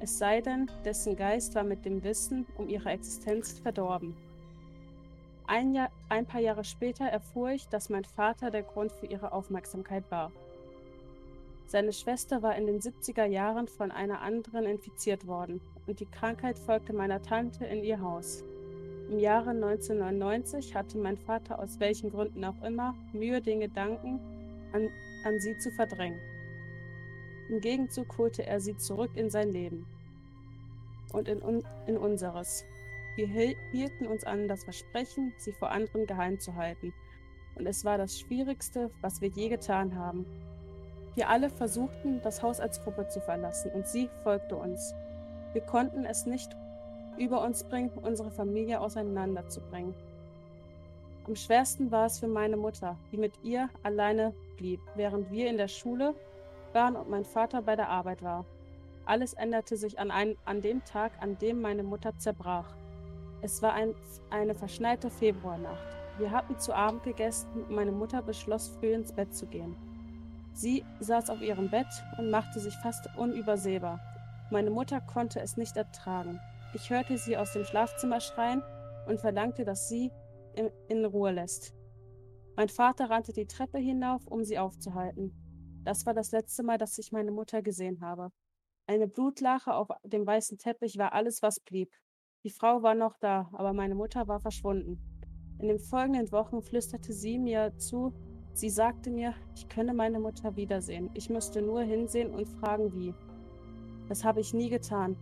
Es 0.00 0.18
sei 0.18 0.40
denn, 0.40 0.70
dessen 0.82 1.14
Geist 1.14 1.54
war 1.54 1.62
mit 1.62 1.84
dem 1.84 2.02
Wissen 2.04 2.46
um 2.56 2.70
ihre 2.70 2.88
Existenz 2.88 3.58
verdorben. 3.58 4.16
ein, 5.46 5.74
Jahr, 5.74 5.90
ein 6.08 6.24
paar 6.24 6.40
Jahre 6.40 6.64
später 6.64 7.04
erfuhr 7.04 7.50
ich, 7.50 7.68
dass 7.68 7.90
mein 7.90 8.04
Vater 8.04 8.50
der 8.50 8.62
Grund 8.62 8.92
für 8.92 9.04
ihre 9.04 9.32
Aufmerksamkeit 9.32 10.10
war. 10.10 10.32
Seine 11.66 11.92
Schwester 11.92 12.42
war 12.42 12.56
in 12.56 12.66
den 12.66 12.80
70er 12.80 13.26
Jahren 13.26 13.68
von 13.68 13.90
einer 13.90 14.22
anderen 14.22 14.64
infiziert 14.64 15.26
worden 15.26 15.60
und 15.86 16.00
die 16.00 16.06
Krankheit 16.06 16.58
folgte 16.58 16.92
meiner 16.92 17.22
Tante 17.22 17.64
in 17.64 17.82
ihr 17.84 18.00
Haus. 18.00 18.44
Im 19.10 19.18
Jahre 19.18 19.50
1999 19.50 20.74
hatte 20.74 20.98
mein 20.98 21.16
Vater 21.16 21.58
aus 21.58 21.80
welchen 21.80 22.10
Gründen 22.10 22.44
auch 22.44 22.62
immer 22.62 22.94
Mühe, 23.12 23.40
den 23.42 23.60
Gedanken 23.60 24.20
an, 24.72 24.88
an 25.24 25.38
sie 25.38 25.56
zu 25.58 25.70
verdrängen. 25.72 26.20
Im 27.50 27.60
Gegenzug 27.60 28.16
holte 28.16 28.46
er 28.46 28.60
sie 28.60 28.76
zurück 28.76 29.10
in 29.14 29.28
sein 29.28 29.50
Leben 29.50 29.86
und 31.12 31.28
in, 31.28 31.62
in 31.86 31.98
unseres. 31.98 32.64
Wir 33.16 33.26
hielten 33.26 34.06
uns 34.06 34.24
an 34.24 34.48
das 34.48 34.64
Versprechen, 34.64 35.34
sie 35.36 35.52
vor 35.52 35.70
anderen 35.70 36.06
geheim 36.06 36.40
zu 36.40 36.54
halten. 36.54 36.94
Und 37.56 37.66
es 37.66 37.84
war 37.84 37.98
das 37.98 38.18
Schwierigste, 38.18 38.90
was 39.02 39.20
wir 39.20 39.28
je 39.28 39.50
getan 39.50 39.96
haben. 39.96 40.24
Wir 41.14 41.28
alle 41.28 41.50
versuchten, 41.50 42.22
das 42.22 42.42
Haus 42.42 42.58
als 42.58 42.82
Gruppe 42.82 43.08
zu 43.08 43.20
verlassen, 43.20 43.70
und 43.72 43.86
sie 43.86 44.08
folgte 44.22 44.56
uns. 44.56 44.94
Wir 45.52 45.62
konnten 45.62 46.04
es 46.04 46.26
nicht 46.26 46.56
über 47.18 47.42
uns 47.42 47.64
bringen, 47.64 47.90
unsere 48.02 48.30
Familie 48.30 48.80
auseinanderzubringen. 48.80 49.94
Am 51.26 51.36
schwersten 51.36 51.90
war 51.90 52.06
es 52.06 52.18
für 52.18 52.26
meine 52.26 52.56
Mutter, 52.56 52.96
die 53.12 53.16
mit 53.16 53.32
ihr 53.44 53.68
alleine 53.82 54.34
blieb, 54.56 54.80
während 54.96 55.30
wir 55.30 55.48
in 55.48 55.56
der 55.56 55.68
Schule 55.68 56.14
waren 56.72 56.96
und 56.96 57.10
mein 57.10 57.24
Vater 57.24 57.62
bei 57.62 57.76
der 57.76 57.90
Arbeit 57.90 58.22
war. 58.22 58.44
Alles 59.04 59.34
änderte 59.34 59.76
sich 59.76 59.98
an, 59.98 60.10
ein, 60.10 60.36
an 60.44 60.62
dem 60.62 60.84
Tag, 60.84 61.12
an 61.20 61.38
dem 61.38 61.60
meine 61.60 61.82
Mutter 61.82 62.16
zerbrach. 62.18 62.74
Es 63.40 63.62
war 63.62 63.72
ein, 63.74 63.94
eine 64.30 64.54
verschneite 64.54 65.10
Februarnacht. 65.10 65.84
Wir 66.18 66.30
hatten 66.30 66.58
zu 66.58 66.74
Abend 66.74 67.02
gegessen 67.02 67.48
und 67.54 67.70
meine 67.70 67.92
Mutter 67.92 68.22
beschloss, 68.22 68.68
früh 68.68 68.92
ins 68.92 69.12
Bett 69.12 69.34
zu 69.34 69.46
gehen. 69.46 69.76
Sie 70.54 70.84
saß 71.00 71.30
auf 71.30 71.40
ihrem 71.40 71.70
Bett 71.70 71.86
und 72.18 72.30
machte 72.30 72.60
sich 72.60 72.74
fast 72.76 73.08
unübersehbar. 73.16 74.00
Meine 74.52 74.70
Mutter 74.70 75.00
konnte 75.00 75.40
es 75.40 75.56
nicht 75.56 75.78
ertragen. 75.78 76.38
Ich 76.74 76.90
hörte 76.90 77.16
sie 77.16 77.38
aus 77.38 77.54
dem 77.54 77.64
Schlafzimmer 77.64 78.20
schreien 78.20 78.62
und 79.08 79.18
verlangte, 79.18 79.64
dass 79.64 79.88
sie 79.88 80.12
in, 80.90 81.06
Ruhe 81.06 81.30
lässt. 81.30 81.74
Mein 82.54 82.68
Vater 82.68 83.08
rannte 83.08 83.32
die 83.32 83.46
Treppe 83.46 83.78
hinauf, 83.78 84.26
um 84.26 84.44
sie 84.44 84.58
aufzuhalten. 84.58 85.32
Das 85.84 86.04
war 86.04 86.12
das 86.12 86.32
letzte 86.32 86.64
Mal, 86.64 86.76
dass 86.76 86.98
ich 86.98 87.12
meine 87.12 87.30
Mutter 87.30 87.62
gesehen 87.62 88.02
habe. 88.02 88.28
Eine 88.86 89.08
Blutlache 89.08 89.72
auf 89.72 89.88
dem 90.04 90.26
weißen 90.26 90.58
Teppich 90.58 90.98
war 90.98 91.14
alles, 91.14 91.40
was 91.40 91.58
blieb. 91.58 91.90
Die 92.44 92.50
Frau 92.50 92.82
war 92.82 92.94
noch 92.94 93.16
da, 93.20 93.48
aber 93.54 93.72
meine 93.72 93.94
Mutter 93.94 94.28
war 94.28 94.40
verschwunden. 94.40 95.00
In 95.60 95.68
den 95.68 95.78
folgenden 95.78 96.30
Wochen 96.30 96.60
flüsterte 96.60 97.14
sie 97.14 97.38
mir 97.38 97.72
zu, 97.78 98.12
sie 98.52 98.68
sagte 98.68 99.10
mir, 99.10 99.32
ich 99.56 99.70
könne 99.70 99.94
meine 99.94 100.20
Mutter 100.20 100.56
wiedersehen. 100.56 101.08
Ich 101.14 101.30
müsste 101.30 101.62
nur 101.62 101.80
hinsehen 101.80 102.34
und 102.34 102.46
fragen, 102.46 102.92
wie. 102.92 103.14
Das 104.12 104.24
habe 104.24 104.40
ich 104.40 104.52
nie 104.52 104.68
getan. 104.68 105.16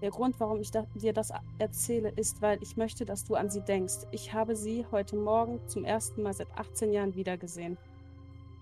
Der 0.00 0.10
Grund, 0.10 0.38
warum 0.38 0.60
ich 0.60 0.70
dir 0.70 1.12
das 1.12 1.32
erzähle, 1.58 2.10
ist, 2.10 2.42
weil 2.42 2.62
ich 2.62 2.76
möchte, 2.76 3.04
dass 3.04 3.24
du 3.24 3.34
an 3.34 3.50
sie 3.50 3.60
denkst. 3.60 4.06
Ich 4.12 4.32
habe 4.32 4.54
sie 4.54 4.86
heute 4.92 5.16
Morgen 5.16 5.58
zum 5.66 5.84
ersten 5.84 6.22
Mal 6.22 6.32
seit 6.32 6.56
18 6.56 6.92
Jahren 6.92 7.16
wiedergesehen. 7.16 7.76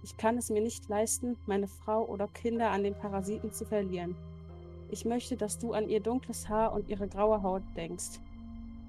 Ich 0.03 0.17
kann 0.17 0.39
es 0.39 0.49
mir 0.49 0.63
nicht 0.63 0.89
leisten, 0.89 1.37
meine 1.45 1.69
Frau 1.69 2.07
oder 2.07 2.29
Kinder 2.29 2.71
an 2.71 2.83
den 2.83 2.95
Parasiten 2.95 3.53
zu 3.53 3.67
verlieren. 3.67 4.17
Ich 4.89 5.05
möchte, 5.05 5.37
dass 5.37 5.59
du 5.59 5.75
an 5.75 5.91
ihr 5.91 6.01
dunkles 6.01 6.49
Haar 6.49 6.73
und 6.73 6.89
ihre 6.89 7.07
graue 7.07 7.43
Haut 7.43 7.63
denkst. 7.77 8.21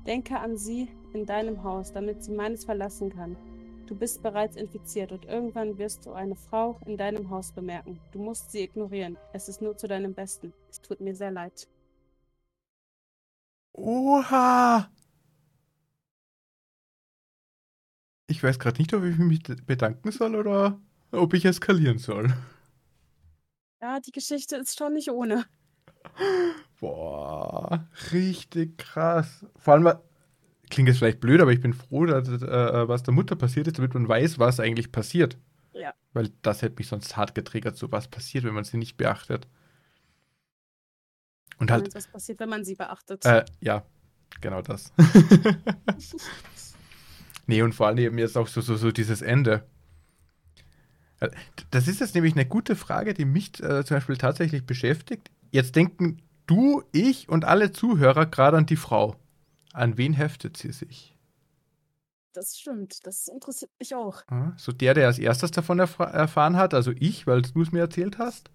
Denke 0.07 0.39
an 0.39 0.55
sie 0.55 0.87
in 1.11 1.25
deinem 1.25 1.65
Haus, 1.65 1.91
damit 1.91 2.23
sie 2.23 2.31
meines 2.31 2.63
verlassen 2.63 3.09
kann. 3.09 3.35
Du 3.87 3.95
bist 3.95 4.23
bereits 4.23 4.55
infiziert 4.55 5.11
und 5.11 5.25
irgendwann 5.25 5.77
wirst 5.77 6.05
du 6.05 6.13
eine 6.13 6.35
Frau 6.35 6.79
in 6.85 6.97
deinem 6.97 7.29
Haus 7.29 7.51
bemerken. 7.51 7.99
Du 8.13 8.19
musst 8.19 8.51
sie 8.51 8.63
ignorieren. 8.63 9.17
Es 9.33 9.47
ist 9.47 9.61
nur 9.61 9.77
zu 9.77 9.87
deinem 9.87 10.13
Besten. 10.15 10.53
Es 10.75 10.81
tut 10.81 10.99
mir 10.99 11.15
sehr 11.15 11.31
leid. 11.31 11.69
Oha! 13.71 14.91
Ich 18.27 18.43
weiß 18.43 18.59
gerade 18.59 18.81
nicht, 18.81 18.93
ob 18.93 19.05
ich 19.05 19.17
mich 19.17 19.41
bedanken 19.65 20.11
soll 20.11 20.35
oder 20.35 20.77
ob 21.13 21.33
ich 21.33 21.45
eskalieren 21.45 21.97
soll. 21.97 22.33
Ja, 23.81 24.01
die 24.01 24.11
Geschichte 24.11 24.57
ist 24.57 24.77
schon 24.77 24.91
nicht 24.91 25.09
ohne. 25.11 25.45
Boah, 26.81 27.87
richtig 28.11 28.77
krass. 28.77 29.45
Vor 29.55 29.75
allem, 29.75 29.93
klingt 30.69 30.89
jetzt 30.89 30.97
vielleicht 30.97 31.21
blöd, 31.21 31.39
aber 31.39 31.53
ich 31.53 31.61
bin 31.61 31.73
froh, 31.73 32.05
dass, 32.05 32.27
äh, 32.27 32.87
was 32.89 33.03
der 33.03 33.13
Mutter 33.13 33.37
passiert 33.37 33.67
ist, 33.67 33.77
damit 33.77 33.93
man 33.93 34.09
weiß, 34.09 34.39
was 34.39 34.59
eigentlich 34.59 34.91
passiert. 34.91 35.37
Ja. 35.71 35.93
Weil 36.11 36.33
das 36.41 36.61
hätte 36.61 36.75
mich 36.79 36.87
sonst 36.89 37.15
hart 37.15 37.33
getriggert, 37.33 37.77
so 37.77 37.93
was 37.93 38.09
passiert, 38.09 38.43
wenn 38.43 38.53
man 38.53 38.65
sie 38.65 38.75
nicht 38.75 38.97
beachtet. 38.97 39.47
Und 41.59 41.71
halt. 41.71 41.93
Was 41.95 42.07
passiert, 42.07 42.39
wenn 42.39 42.49
man 42.49 42.65
sie 42.65 42.75
beachtet? 42.75 43.25
Äh, 43.25 43.45
ja, 43.61 43.83
genau 44.41 44.61
das. 44.61 44.91
nee, 47.47 47.61
und 47.61 47.73
vor 47.73 47.87
allem 47.87 47.97
eben 47.97 48.17
jetzt 48.17 48.37
auch 48.37 48.47
so, 48.47 48.61
so, 48.61 48.75
so 48.75 48.91
dieses 48.91 49.21
Ende. 49.21 49.65
Äh, 51.19 51.29
das 51.71 51.87
ist 51.87 51.99
jetzt 51.99 52.15
nämlich 52.15 52.33
eine 52.33 52.45
gute 52.45 52.75
Frage, 52.75 53.13
die 53.13 53.25
mich 53.25 53.61
äh, 53.63 53.85
zum 53.85 53.97
Beispiel 53.97 54.17
tatsächlich 54.17 54.65
beschäftigt. 54.65 55.31
Jetzt 55.51 55.75
denken 55.75 56.21
du, 56.47 56.83
ich 56.91 57.29
und 57.29 57.45
alle 57.45 57.71
Zuhörer 57.71 58.25
gerade 58.25 58.57
an 58.57 58.65
die 58.65 58.75
Frau. 58.75 59.15
An 59.73 59.97
wen 59.97 60.13
heftet 60.13 60.57
sie 60.57 60.71
sich? 60.71 61.17
Das 62.33 62.57
stimmt, 62.57 63.05
das 63.07 63.29
interessiert 63.29 63.71
mich 63.79 63.95
auch. 63.95 64.21
So 64.57 64.73
der, 64.73 64.93
der 64.93 65.07
als 65.07 65.19
erstes 65.19 65.51
davon 65.51 65.79
erf 65.79 65.99
erfahren 65.99 66.57
hat, 66.57 66.73
also 66.73 66.91
ich, 66.91 67.27
weil 67.27 67.41
du 67.41 67.61
es 67.61 67.71
mir 67.71 67.79
erzählt 67.79 68.17
hast, 68.17 68.51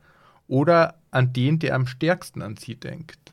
oder 0.51 1.01
an 1.13 1.33
den, 1.33 1.61
der 1.61 1.77
am 1.77 1.87
stärksten 1.87 2.43
an 2.43 2.57
sie 2.57 2.75
denkt? 2.75 3.33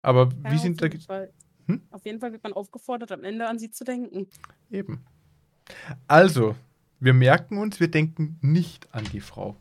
Aber 0.00 0.30
ja, 0.42 0.52
wie 0.52 0.58
sind 0.58 0.80
da. 0.80 0.88
Hm? 1.66 1.82
Auf 1.90 2.04
jeden 2.06 2.20
Fall 2.20 2.32
wird 2.32 2.42
man 2.44 2.54
aufgefordert, 2.54 3.12
am 3.12 3.24
Ende 3.24 3.46
an 3.46 3.58
sie 3.58 3.70
zu 3.70 3.84
denken. 3.84 4.28
Eben. 4.70 5.04
Also, 6.06 6.56
wir 7.00 7.12
merken 7.12 7.58
uns, 7.58 7.78
wir 7.78 7.90
denken 7.90 8.38
nicht 8.40 8.94
an 8.94 9.04
die 9.12 9.20
Frau. 9.20 9.56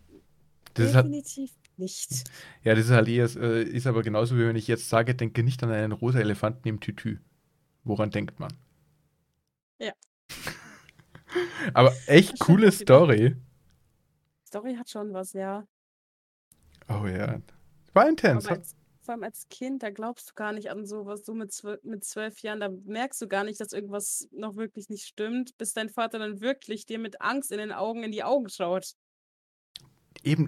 Das 0.76 0.94
Definitiv 0.94 1.52
halt, 1.52 1.80
nicht. 1.80 2.30
Ja, 2.64 2.76
das 2.76 2.86
ist 2.86 2.92
halt 2.92 3.08
eher, 3.08 3.28
äh, 3.36 3.64
ist 3.64 3.88
aber 3.88 4.04
genauso, 4.04 4.38
wie 4.38 4.46
wenn 4.46 4.56
ich 4.56 4.68
jetzt 4.68 4.88
sage, 4.88 5.16
denke 5.16 5.44
nicht 5.44 5.64
an 5.64 5.72
einen 5.72 5.92
rosa 5.92 6.20
Elefanten 6.20 6.68
im 6.68 6.80
Tütü. 6.80 7.18
Woran 7.84 8.12
denkt 8.12 8.40
man? 8.40 8.54
Ja. 9.80 9.94
aber 11.74 11.94
echt 12.06 12.40
coole 12.40 12.72
Story. 12.72 13.36
Story 14.56 14.76
hat 14.76 14.90
schon 14.90 15.14
was, 15.14 15.34
ja. 15.34 15.68
Oh 16.88 17.08
ja. 17.08 17.42
War 17.94 18.08
intens. 18.08 18.44
Vor 18.44 18.52
allem, 18.52 18.62
als, 18.62 18.76
vor 19.02 19.14
allem 19.14 19.24
als 19.24 19.48
Kind, 19.50 19.84
da 19.84 19.90
glaubst 19.90 20.30
du 20.30 20.34
gar 20.36 20.54
nicht 20.54 20.70
an 20.70 20.86
sowas. 20.86 21.26
So 21.26 21.34
mit 21.34 21.52
zwölf, 21.52 21.84
mit 21.84 22.04
zwölf 22.06 22.40
Jahren, 22.40 22.60
da 22.60 22.70
merkst 22.70 23.22
du 23.22 23.28
gar 23.28 23.44
nicht, 23.44 23.60
dass 23.60 23.74
irgendwas 23.74 24.28
noch 24.32 24.56
wirklich 24.56 24.90
nicht 24.90 25.06
stimmt, 25.06 25.58
bis 25.58 25.74
dein 25.74 25.90
Vater 25.90 26.20
dann 26.20 26.42
wirklich 26.42 26.86
dir 26.86 27.00
mit 27.00 27.22
Angst 27.22 27.52
in 27.52 27.58
den 27.58 27.72
Augen 27.72 28.04
in 28.04 28.12
die 28.12 28.24
Augen 28.24 28.50
schaut 28.50 28.96
eben 30.26 30.48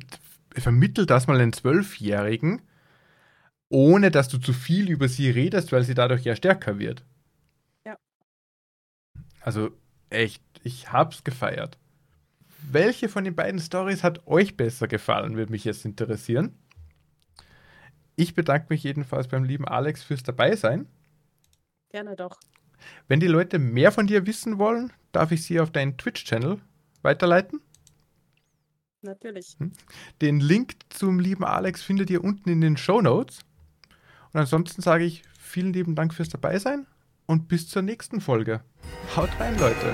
vermittelt 0.51 1.09
das 1.09 1.27
mal 1.27 1.37
den 1.37 1.53
Zwölfjährigen, 1.53 2.61
ohne 3.69 4.11
dass 4.11 4.27
du 4.27 4.37
zu 4.37 4.53
viel 4.53 4.89
über 4.89 5.07
sie 5.07 5.29
redest, 5.29 5.71
weil 5.71 5.83
sie 5.83 5.93
dadurch 5.93 6.23
ja 6.23 6.35
stärker 6.35 6.79
wird. 6.79 7.05
Ja. 7.85 7.97
Also 9.41 9.71
echt, 10.09 10.43
ich 10.63 10.91
hab's 10.91 11.23
gefeiert. 11.23 11.77
Welche 12.59 13.09
von 13.09 13.23
den 13.23 13.35
beiden 13.35 13.59
Stories 13.59 14.03
hat 14.03 14.27
euch 14.27 14.57
besser 14.57 14.87
gefallen, 14.87 15.35
würde 15.35 15.51
mich 15.51 15.63
jetzt 15.63 15.85
interessieren. 15.85 16.57
Ich 18.15 18.33
bedanke 18.33 18.67
mich 18.69 18.83
jedenfalls 18.83 19.27
beim 19.27 19.43
lieben 19.43 19.67
Alex 19.67 20.03
fürs 20.03 20.23
Dabeisein. 20.23 20.87
Gerne 21.89 22.15
doch. 22.15 22.39
Wenn 23.07 23.19
die 23.19 23.27
Leute 23.27 23.59
mehr 23.59 23.91
von 23.91 24.07
dir 24.07 24.25
wissen 24.25 24.57
wollen, 24.57 24.91
darf 25.11 25.31
ich 25.31 25.43
sie 25.43 25.59
auf 25.59 25.71
deinen 25.71 25.97
Twitch-Channel 25.97 26.59
weiterleiten? 27.01 27.61
Natürlich. 29.01 29.55
Hm? 29.59 29.71
Den 30.21 30.39
Link 30.39 30.75
zum 30.89 31.19
lieben 31.19 31.43
Alex 31.43 31.83
findet 31.83 32.09
ihr 32.09 32.23
unten 32.23 32.49
in 32.49 32.61
den 32.61 32.77
Show 32.77 33.01
Notes. 33.01 33.39
Und 34.33 34.39
ansonsten 34.39 34.81
sage 34.81 35.05
ich 35.05 35.23
vielen 35.39 35.73
lieben 35.73 35.95
Dank 35.95 36.13
fürs 36.13 36.29
Dabeisein 36.29 36.87
und 37.25 37.47
bis 37.47 37.69
zur 37.69 37.81
nächsten 37.81 38.21
Folge. 38.21 38.61
Haut 39.15 39.29
rein, 39.39 39.57
Leute. 39.59 39.93